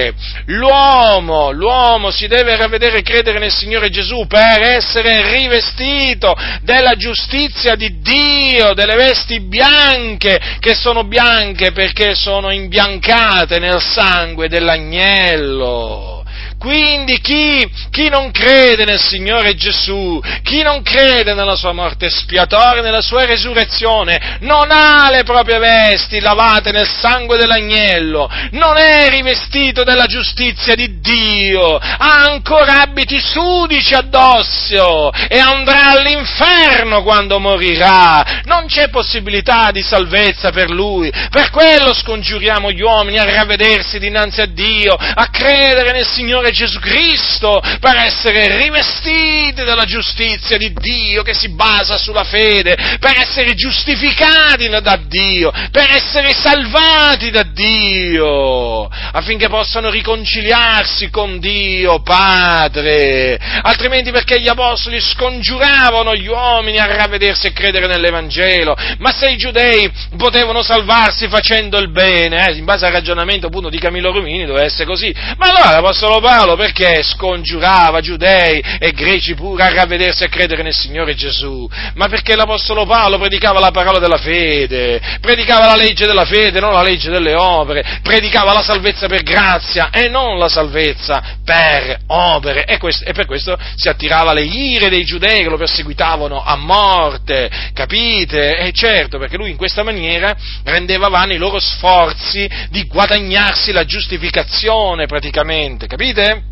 [0.47, 7.75] L'uomo, l'uomo si deve ravvedere e credere nel Signore Gesù per essere rivestito della giustizia
[7.75, 16.22] di Dio, delle vesti bianche, che sono bianche perché sono imbiancate nel sangue dell'agnello.
[16.63, 22.83] Quindi chi, chi, non crede nel Signore Gesù, chi non crede nella sua morte espiatoria,
[22.83, 29.83] nella sua resurrezione, non ha le proprie vesti lavate nel sangue dell'agnello, non è rivestito
[29.83, 38.43] della giustizia di Dio, ha ancora abiti sudici addosso e andrà all'inferno quando morirà.
[38.45, 41.11] Non c'è possibilità di salvezza per lui.
[41.11, 46.79] Per quello scongiuriamo gli uomini a ravvedersi dinanzi a Dio, a credere nel Signore Gesù
[46.79, 53.55] Cristo per essere rivestiti della giustizia di Dio che si basa sulla fede, per essere
[53.55, 63.39] giustificati da Dio, per essere salvati da Dio, affinché possano riconciliarsi con Dio Padre.
[63.63, 69.37] Altrimenti perché gli apostoli scongiuravano gli uomini a ravvedersi e credere nell'Evangelo, ma se i
[69.37, 74.47] giudei potevano salvarsi facendo il bene, eh, in base al ragionamento appunto di Camillo Rumini
[74.47, 80.25] doveva essere così, ma allora l'Apostolo Paolo perché scongiurava giudei e greci pure a ravvedersi
[80.25, 85.67] e credere nel Signore Gesù, ma perché l'Apostolo Paolo predicava la parola della fede, predicava
[85.67, 90.09] la legge della fede, non la legge delle opere, predicava la salvezza per grazia e
[90.09, 95.05] non la salvezza per opere e, questo, e per questo si attirava le ire dei
[95.05, 98.57] giudei che lo perseguitavano a morte, capite?
[98.57, 103.85] E certo, perché lui in questa maniera rendeva vani i loro sforzi di guadagnarsi la
[103.85, 106.52] giustificazione praticamente, capite?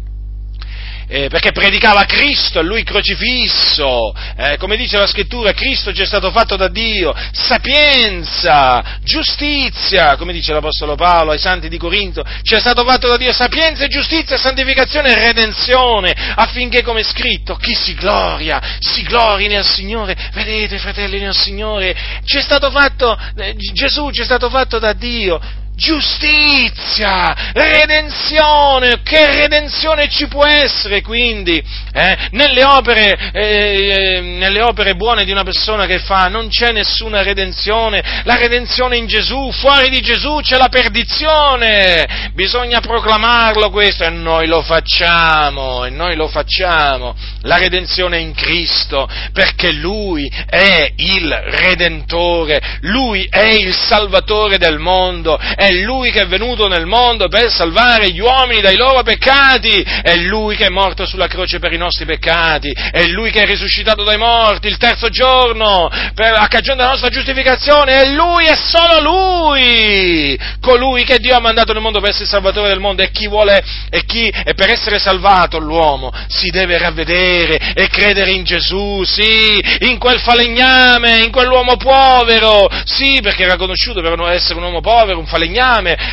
[1.11, 6.31] Eh, perché predicava Cristo, lui crocifisso, eh, come dice la scrittura, Cristo ci è stato
[6.31, 12.61] fatto da Dio, sapienza, giustizia, come dice l'Apostolo Paolo ai santi di Corinto, ci è
[12.61, 13.33] stato fatto da Dio.
[13.33, 19.65] Sapienza, giustizia, santificazione e redenzione, affinché come è scritto, chi si gloria, si glori nel
[19.65, 21.93] Signore, vedete fratelli nel Signore,
[22.25, 25.41] ci è stato fatto, eh, Gesù ci è stato fatto da Dio,
[25.81, 31.57] giustizia, redenzione, che redenzione ci può essere quindi
[31.93, 32.29] eh?
[32.33, 38.23] nelle, opere, eh, nelle opere buone di una persona che fa non c'è nessuna redenzione,
[38.25, 44.47] la redenzione in Gesù, fuori di Gesù c'è la perdizione, bisogna proclamarlo questo e noi
[44.47, 52.61] lo facciamo, e noi lo facciamo, la redenzione in Cristo, perché Lui è il Redentore,
[52.83, 58.11] Lui è il Salvatore del mondo, è Lui che è venuto nel mondo per salvare
[58.11, 62.05] gli uomini dai loro peccati, è Lui che è morto sulla croce per i nostri
[62.05, 66.91] peccati, è Lui che è risuscitato dai morti il terzo giorno, per, a cagione della
[66.91, 72.11] nostra giustificazione, è Lui e solo Lui, colui che Dio ha mandato nel mondo per
[72.11, 76.13] essere il Salvatore del mondo, e chi vuole, e chi, e per essere salvato l'uomo
[76.29, 83.21] si deve ravvedere e credere in Gesù, sì, in quel falegname, in quell'uomo povero, sì,
[83.23, 85.60] perché era conosciuto per essere un uomo povero, un falegname,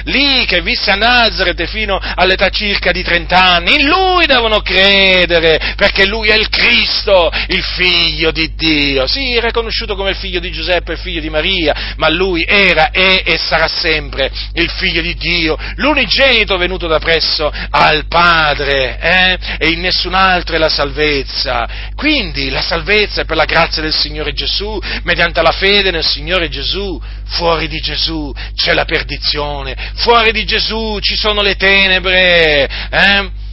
[0.04, 5.74] lì che visse a Nazareth fino all'età circa di 30 anni, in lui devono credere,
[5.76, 10.40] perché lui è il Cristo, il figlio di Dio, sì, era conosciuto come il figlio
[10.40, 15.02] di Giuseppe, il figlio di Maria, ma lui era, è e sarà sempre il figlio
[15.02, 19.38] di Dio, l'unigenito venuto da presso al Padre, eh?
[19.58, 21.68] e in nessun altro è la salvezza.
[21.96, 26.50] Quindi la salvezza è per la grazia del Signore Gesù, mediante la fede nel Signore
[26.50, 27.02] Gesù.
[27.30, 32.70] Fuori di Gesù c'è la perdizione, fuori di Gesù ci sono le tenebre.
[32.90, 33.46] Eh?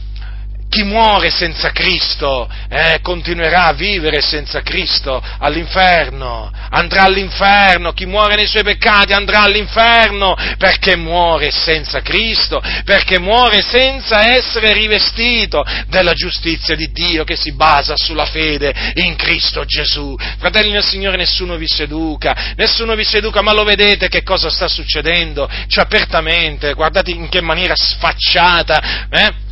[0.75, 8.35] Chi muore senza Cristo eh, continuerà a vivere senza Cristo all'inferno, andrà all'inferno, chi muore
[8.35, 16.11] nei suoi peccati andrà all'inferno perché muore senza Cristo, perché muore senza essere rivestito della
[16.11, 20.13] giustizia di Dio che si basa sulla fede in Cristo Gesù.
[20.39, 24.67] Fratelli del Signore, nessuno vi seduca, nessuno vi seduca, ma lo vedete che cosa sta
[24.67, 25.49] succedendo?
[25.67, 29.43] Cioè apertamente, guardate in che maniera sfacciata, eh?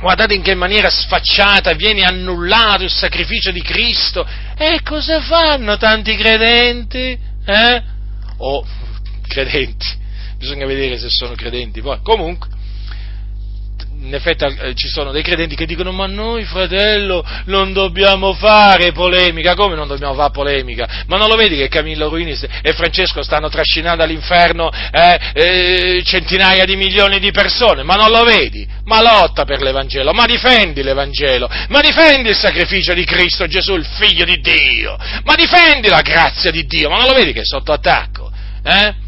[0.00, 4.26] Guardate in che maniera sfacciata viene annullato il sacrificio di Cristo.
[4.56, 7.18] E cosa fanno tanti credenti?
[7.44, 7.82] Eh?
[8.38, 8.64] O
[9.26, 9.86] credenti,
[10.36, 11.80] bisogna vedere se sono credenti.
[11.80, 12.48] Poi, comunque,
[14.00, 18.92] in effetti eh, ci sono dei credenti che dicono ma noi fratello non dobbiamo fare
[18.92, 21.04] polemica, come non dobbiamo fare polemica?
[21.06, 26.64] Ma non lo vedi che Camillo Ruini e Francesco stanno trascinando all'inferno eh, eh, centinaia
[26.64, 28.66] di milioni di persone, ma non lo vedi?
[28.84, 33.86] Ma lotta per l'Evangelo, ma difendi l'Evangelo, ma difendi il sacrificio di Cristo Gesù, il
[33.86, 37.44] figlio di Dio, ma difendi la grazia di Dio, ma non lo vedi che è
[37.44, 38.30] sotto attacco?
[38.62, 39.06] Eh?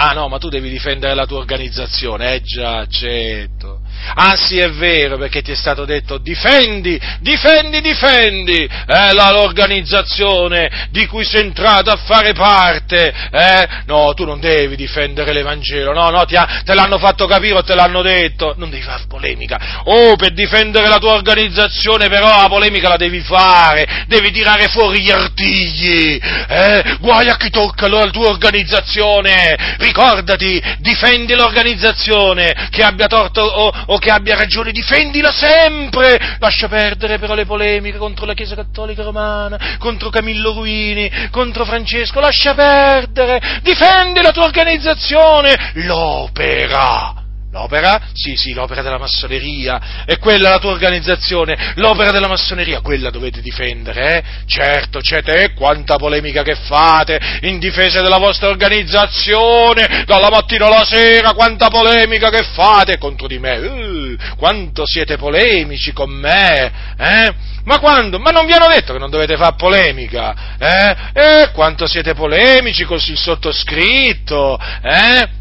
[0.00, 3.80] Ah no, ma tu devi difendere la tua organizzazione, eh già, certo.
[4.14, 10.88] Ah sì, è vero, perché ti è stato detto difendi, difendi, difendi eh, la, l'organizzazione
[10.90, 13.12] di cui sei entrato a fare parte.
[13.30, 13.68] Eh?
[13.86, 17.74] No, tu non devi difendere l'Evangelo, no, no, ha, te l'hanno fatto capire o te
[17.74, 18.54] l'hanno detto.
[18.56, 19.82] Non devi fare polemica.
[19.84, 25.00] Oh, per difendere la tua organizzazione però la polemica la devi fare, devi tirare fuori
[25.00, 26.18] gli artigli.
[26.48, 26.96] Eh?
[27.00, 33.98] Guai a chi tocca la tua organizzazione ricordati, difendi l'organizzazione, che abbia torto o, o,
[33.98, 39.76] che abbia ragione, difendila sempre, lascia perdere però le polemiche contro la Chiesa Cattolica Romana,
[39.78, 47.17] contro Camillo Ruini, contro Francesco, lascia perdere, difendi la tua organizzazione, l'opera
[47.50, 48.08] L'opera?
[48.12, 50.04] Sì, sì, l'opera della massoneria.
[50.04, 51.72] È quella la tua organizzazione.
[51.76, 54.22] L'opera della massoneria, quella dovete difendere, eh?
[54.46, 60.84] Certo, certo, e quanta polemica che fate in difesa della vostra organizzazione, dalla mattina alla
[60.84, 63.56] sera, quanta polemica che fate contro di me.
[63.56, 67.34] Uh, quanto siete polemici con me, eh?
[67.64, 68.18] Ma quando?
[68.18, 70.96] Ma non vi hanno detto che non dovete fare polemica, eh?
[71.14, 75.37] E quanto siete polemici con il sottoscritto, eh?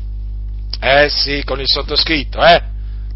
[0.80, 2.62] Eh sì, con il sottoscritto, eh?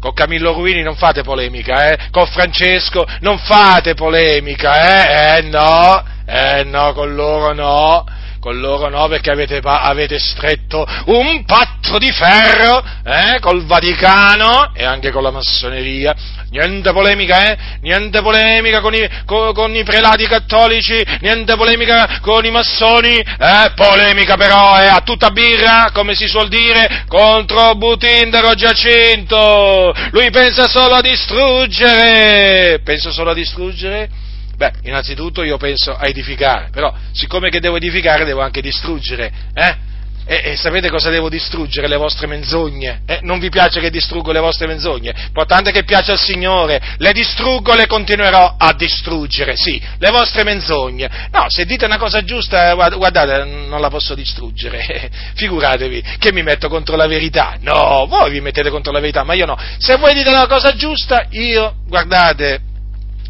[0.00, 2.08] Con Camillo Ruini non fate polemica, eh?
[2.10, 5.38] Con Francesco non fate polemica, eh?
[5.38, 8.04] Eh no, eh no, con loro no
[8.42, 14.84] con loro no, perché avete, avete stretto un patto di ferro eh, col Vaticano e
[14.84, 16.12] anche con la massoneria.
[16.50, 17.58] Niente polemica, eh?
[17.82, 23.72] Niente polemica con i, con, con i prelati cattolici, niente polemica con i massoni, eh?
[23.76, 24.88] Polemica però, eh?
[24.88, 29.94] A tutta birra, come si suol dire, contro Butindaro Giacinto.
[30.10, 32.80] Lui pensa solo a distruggere.
[32.82, 34.21] Pensa solo a distruggere?
[34.62, 39.90] Beh, innanzitutto io penso a edificare, però siccome che devo edificare devo anche distruggere, eh?
[40.24, 41.88] E, e, sapete cosa devo distruggere?
[41.88, 43.00] Le vostre menzogne.
[43.06, 45.12] Eh, non vi piace che distruggo le vostre menzogne?
[45.26, 46.80] Importante che piace al Signore.
[46.98, 49.56] Le distruggo, le continuerò a distruggere.
[49.56, 51.28] Sì, le vostre menzogne.
[51.32, 55.10] No, se dite una cosa giusta, guardate, non la posso distruggere.
[55.34, 57.56] Figuratevi che mi metto contro la verità.
[57.60, 59.58] No, voi vi mettete contro la verità, ma io no.
[59.78, 62.70] Se voi dite una cosa giusta, io, guardate,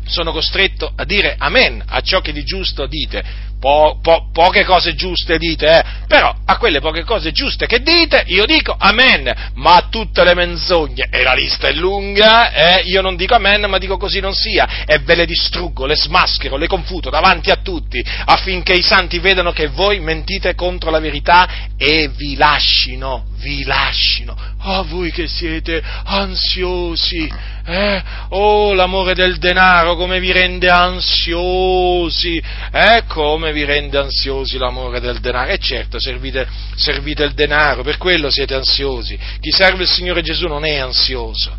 [0.06, 4.96] sono costretto a dire amen a ciò che di giusto dite po, po, poche cose
[4.96, 5.84] giuste dite, eh?
[6.08, 10.34] però a quelle poche cose giuste che dite io dico amen, ma a tutte le
[10.34, 12.82] menzogne, e la lista è lunga, eh?
[12.86, 16.56] io non dico amen, ma dico così non sia, e ve le distruggo, le smaschero,
[16.56, 21.48] le confuto davanti a tutti, affinché i santi vedano che voi mentite contro la verità
[21.76, 27.30] e vi lascino, vi lascino, oh, voi che siete ansiosi,
[27.66, 28.02] eh?
[28.30, 32.40] Oh, l'amore del denaro come vi rende ansiosi,
[32.72, 33.02] eh?
[33.08, 35.50] Come vi rende ansiosi l'amore del denaro?
[35.50, 36.46] E certo, servite,
[36.76, 39.18] servite il denaro, per quello siete ansiosi.
[39.40, 41.54] Chi serve il Signore Gesù non è ansioso.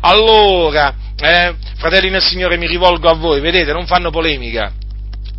[0.00, 4.72] Allora, eh, fratelli nel Signore, mi rivolgo a voi, vedete, non fanno polemica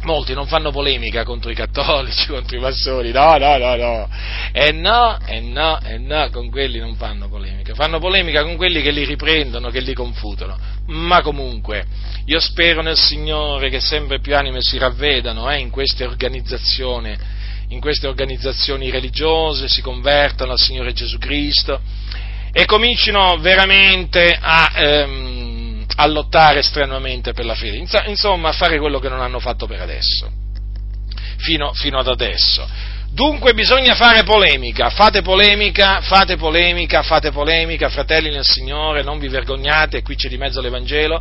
[0.08, 4.10] molti non fanno polemica contro i cattolici, contro i massoni, no, no, no, no,
[4.54, 8.82] e no, e no, e no, con quelli non fanno polemica, fanno polemica con quelli
[8.82, 10.58] che li riprendono, che li confutano,
[10.88, 11.86] ma comunque,
[12.26, 17.16] io spero nel Signore che sempre più anime si ravvedano eh, in queste organizzazioni,
[17.70, 21.82] in queste organizzazioni religiose, si convertano al Signore Gesù Cristo
[22.54, 24.72] e comincino veramente a...
[24.74, 25.57] Ehm,
[26.00, 29.82] a lottare strenuamente per la fede, insomma a fare quello che non hanno fatto per
[29.82, 30.32] adesso,
[31.38, 32.68] fino, fino ad adesso.
[33.10, 39.28] Dunque bisogna fare polemica, fate polemica, fate polemica, fate polemica, fratelli nel Signore, non vi
[39.28, 41.20] vergognate, qui c'è di mezzo l'Evangelo,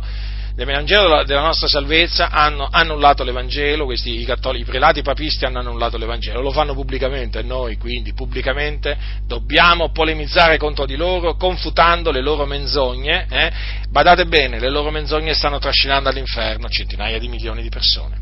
[0.57, 5.97] l'Evangelo della nostra salvezza hanno annullato l'Evangelo, questi i, cattolici, i prelati papisti hanno annullato
[5.97, 12.45] l'Evangelo, lo fanno pubblicamente noi quindi pubblicamente dobbiamo polemizzare contro di loro, confutando le loro
[12.45, 13.51] menzogne, eh?
[13.89, 18.17] badate bene, le loro menzogne stanno trascinando all'inferno centinaia di milioni di persone.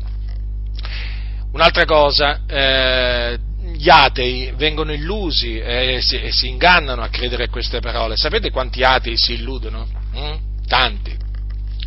[1.52, 3.38] Un'altra cosa, eh,
[3.72, 8.16] gli atei vengono illusi e si, e si, ingannano a credere a queste parole.
[8.16, 9.88] Sapete quanti atei si illudono?
[10.14, 10.34] Mm?
[10.66, 11.25] Tanti.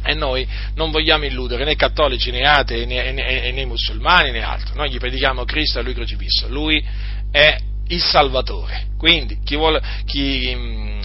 [0.10, 4.74] E noi non vogliamo illudere né cattolici né atei né, né, né musulmani né altro.
[4.74, 6.48] Noi gli predichiamo Cristo e Lui crocifisso.
[6.48, 6.84] Lui
[7.32, 7.58] è
[7.90, 8.88] il Salvatore.
[8.98, 11.00] Quindi chi vuole, chi, mm,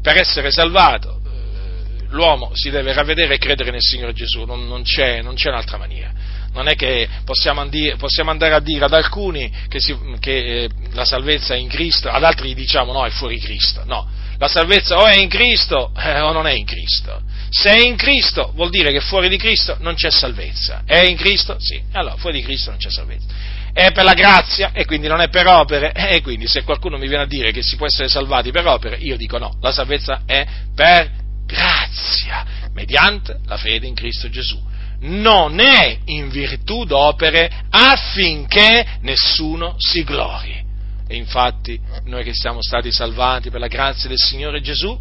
[0.00, 4.82] per essere salvato eh, l'uomo si deve ravvedere e credere nel Signore Gesù, non, non,
[4.82, 6.12] c'è, non c'è, un'altra maniera.
[6.52, 10.68] Non è che possiamo, andi, possiamo andare a dire ad alcuni che, si, che eh,
[10.92, 13.82] la salvezza è in Cristo, ad altri diciamo no, è fuori Cristo.
[13.84, 14.08] No,
[14.38, 17.20] la salvezza o è in Cristo eh, o non è in Cristo.
[17.50, 20.82] Se è in Cristo vuol dire che fuori di Cristo non c'è salvezza.
[20.84, 21.56] È in Cristo?
[21.58, 21.80] Sì.
[21.92, 23.26] Allora, fuori di Cristo non c'è salvezza.
[23.72, 25.92] È per la grazia e quindi non è per opere.
[26.08, 28.96] E quindi se qualcuno mi viene a dire che si può essere salvati per opere,
[28.96, 31.10] io dico no, la salvezza è per
[31.46, 34.60] grazia, mediante la fede in Cristo Gesù.
[35.00, 40.66] Non è in virtù d'opere affinché nessuno si glori.
[41.06, 44.98] E infatti noi che siamo stati salvati per la grazia del Signore Gesù,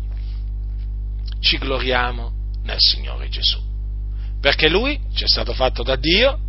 [1.40, 2.37] ci gloriamo
[2.68, 3.60] nel Signore Gesù.
[4.40, 6.40] Perché Lui ci è stato fatto da Dio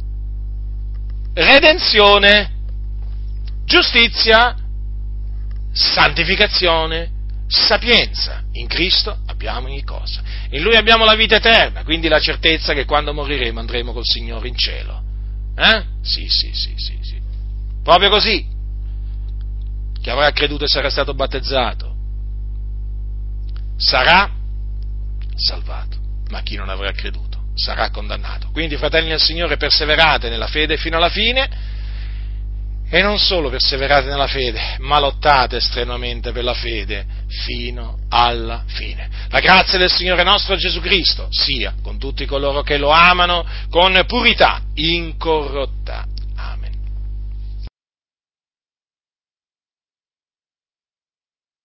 [1.32, 2.50] redenzione,
[3.64, 4.56] giustizia,
[5.72, 7.10] santificazione,
[7.46, 8.42] sapienza.
[8.52, 10.20] In Cristo abbiamo ogni cosa.
[10.50, 14.48] In Lui abbiamo la vita eterna, quindi la certezza che quando moriremo andremo col Signore
[14.48, 15.02] in cielo.
[15.54, 15.84] Eh?
[16.02, 17.20] Sì, sì, sì, sì, sì.
[17.82, 18.44] Proprio così.
[20.00, 21.96] Chi avrà creduto e sarà stato battezzato
[23.78, 24.28] sarà
[25.36, 25.97] salvato,
[26.28, 28.48] ma chi non avrà creduto sarà condannato.
[28.52, 31.76] Quindi, fratelli del Signore, perseverate nella fede fino alla fine
[32.90, 37.04] e non solo perseverate nella fede, ma lottate strenuamente per la fede
[37.44, 39.08] fino alla fine.
[39.28, 44.02] La grazia del Signore nostro Gesù Cristo sia con tutti coloro che lo amano con
[44.06, 46.06] purità incorrotta